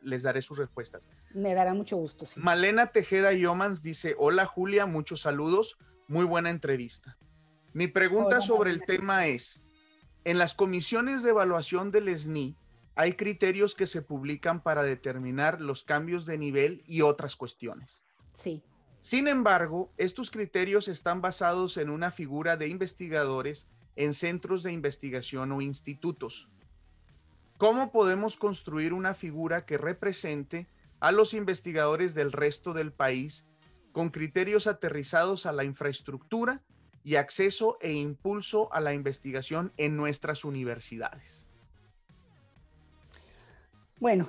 [0.02, 1.08] les daré sus respuestas.
[1.34, 2.26] Me dará mucho gusto.
[2.26, 2.40] Sí.
[2.40, 5.78] Malena Tejeda Yomans dice, hola Julia, muchos saludos.
[6.08, 7.18] Muy buena entrevista.
[7.72, 9.62] Mi pregunta sobre el tema es,
[10.24, 12.56] en las comisiones de evaluación del SNI,
[12.94, 18.02] hay criterios que se publican para determinar los cambios de nivel y otras cuestiones.
[18.32, 18.62] Sí.
[19.00, 25.52] Sin embargo, estos criterios están basados en una figura de investigadores en centros de investigación
[25.52, 26.48] o institutos.
[27.58, 30.66] ¿Cómo podemos construir una figura que represente
[31.00, 33.46] a los investigadores del resto del país
[33.92, 36.62] con criterios aterrizados a la infraestructura
[37.02, 41.46] y acceso e impulso a la investigación en nuestras universidades?
[44.00, 44.28] Bueno,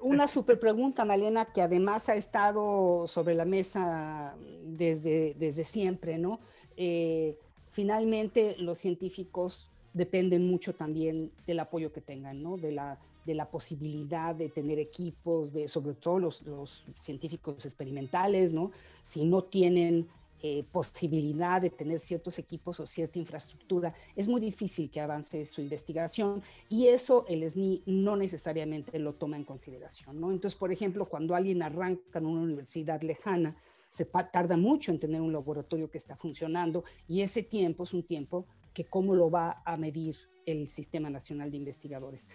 [0.00, 6.40] una super pregunta, Malena, que además ha estado sobre la mesa desde, desde siempre, ¿no?
[6.78, 7.36] Eh,
[7.70, 12.56] finalmente, los científicos dependen mucho también del apoyo que tengan, ¿no?
[12.56, 18.72] De la de la posibilidad de tener equipos, de, sobre todo los, científicos experimentales, ¿no?
[19.02, 20.08] Si no tienen
[20.42, 25.60] eh, posibilidad de tener ciertos equipos o cierta infraestructura, es muy difícil que avance su
[25.60, 30.32] investigación y eso el SNI no necesariamente lo toma en consideración, ¿no?
[30.32, 33.56] Entonces, por ejemplo, cuando alguien arranca en una universidad lejana,
[33.88, 38.02] se tarda mucho en tener un laboratorio que está funcionando y ese tiempo es un
[38.02, 40.16] tiempo que cómo lo va a medir
[40.46, 42.28] el Sistema Nacional de Investigadores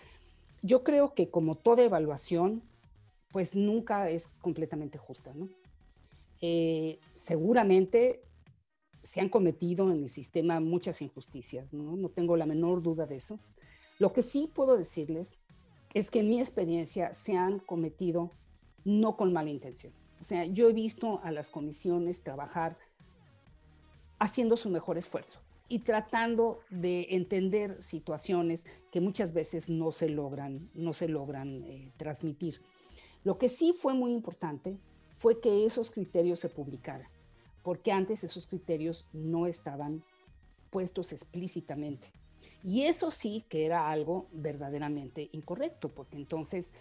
[0.61, 2.63] yo creo que como toda evaluación,
[3.31, 5.49] pues nunca es completamente justa, ¿no?
[6.41, 8.24] Eh, seguramente
[9.03, 11.95] se han cometido en el sistema muchas injusticias, ¿no?
[11.95, 13.39] No tengo la menor duda de eso.
[13.99, 15.39] Lo que sí puedo decirles
[15.93, 18.32] es que en mi experiencia se han cometido
[18.83, 19.93] no con mala intención.
[20.20, 22.78] O sea, yo he visto a las comisiones trabajar
[24.20, 30.69] haciendo su mejor esfuerzo y tratando de entender situaciones que muchas veces no se logran,
[30.73, 32.61] no se logran eh, transmitir.
[33.23, 34.77] Lo que sí fue muy importante
[35.13, 37.07] fue que esos criterios se publicaran,
[37.63, 40.03] porque antes esos criterios no estaban
[40.69, 42.11] puestos explícitamente.
[42.63, 46.73] Y eso sí que era algo verdaderamente incorrecto, porque entonces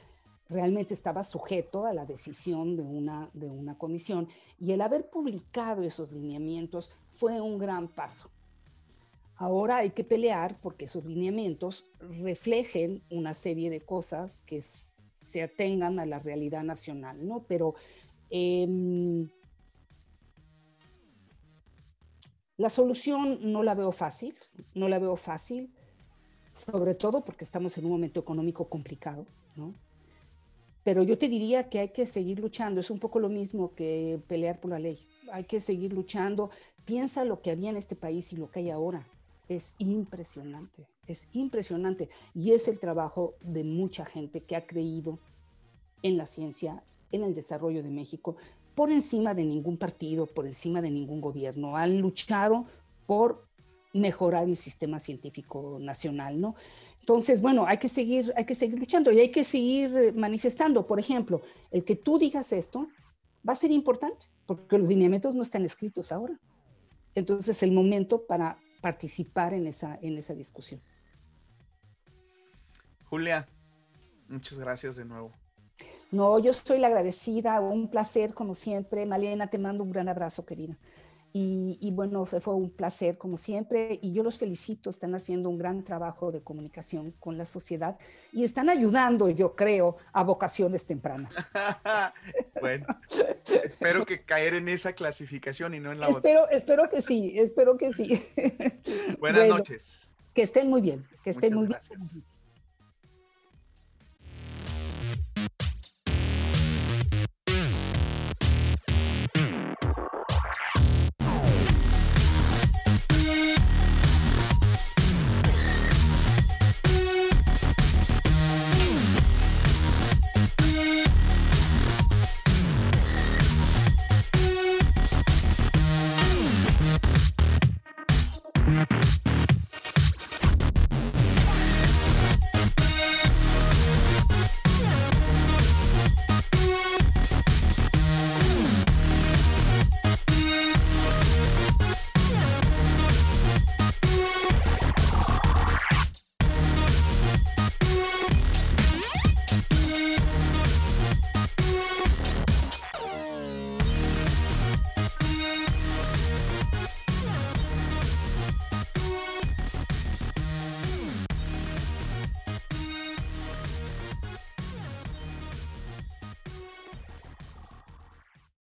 [0.48, 4.28] realmente estaba sujeto a la decisión de una, de una comisión
[4.60, 8.30] y el haber publicado esos lineamientos fue un gran paso.
[9.38, 11.84] Ahora hay que pelear porque esos lineamientos
[12.22, 17.44] reflejen una serie de cosas que se atengan a la realidad nacional, ¿no?
[17.46, 17.74] Pero
[18.30, 19.28] em,
[22.56, 24.34] la solución no la veo fácil,
[24.74, 25.70] no la veo fácil,
[26.54, 29.74] sobre todo porque estamos en un momento económico complicado, ¿no?
[30.82, 34.18] Pero yo te diría que hay que seguir luchando, es un poco lo mismo que
[34.28, 36.48] pelear por la ley, hay que seguir luchando,
[36.86, 39.06] piensa lo que había en este país y lo que hay ahora
[39.48, 42.08] es impresionante, es impresionante.
[42.34, 45.18] Y es el trabajo de mucha gente que ha creído
[46.02, 46.82] en la ciencia,
[47.12, 48.36] en el desarrollo de México,
[48.74, 51.76] por encima de ningún partido, por encima de ningún gobierno.
[51.76, 52.66] Han luchado
[53.06, 53.46] por
[53.94, 56.54] mejorar el sistema científico nacional, ¿no?
[57.00, 60.86] Entonces, bueno, hay que seguir, hay que seguir luchando y hay que seguir manifestando.
[60.86, 61.40] Por ejemplo,
[61.70, 62.88] el que tú digas esto
[63.48, 66.38] va a ser importante porque los lineamientos no están escritos ahora.
[67.14, 70.80] Entonces, el momento para participar en esa, en esa discusión.
[73.04, 73.48] Julia,
[74.28, 75.32] muchas gracias de nuevo.
[76.10, 79.06] No, yo soy la agradecida, un placer como siempre.
[79.06, 80.76] Malena, te mando un gran abrazo, querida.
[81.38, 85.84] Y, bueno, fue, un placer como siempre y yo los felicito, están haciendo un gran
[85.84, 87.98] trabajo de comunicación con la sociedad
[88.32, 91.34] y están ayudando, yo creo, a vocaciones tempranas.
[92.62, 92.86] bueno,
[93.64, 96.56] espero que caer en esa clasificación y no en la espero, otra.
[96.56, 98.18] Espero que sí, espero que sí.
[99.20, 100.10] Buenas noches.
[100.32, 101.78] Que estén muy bien, que estén muy bien.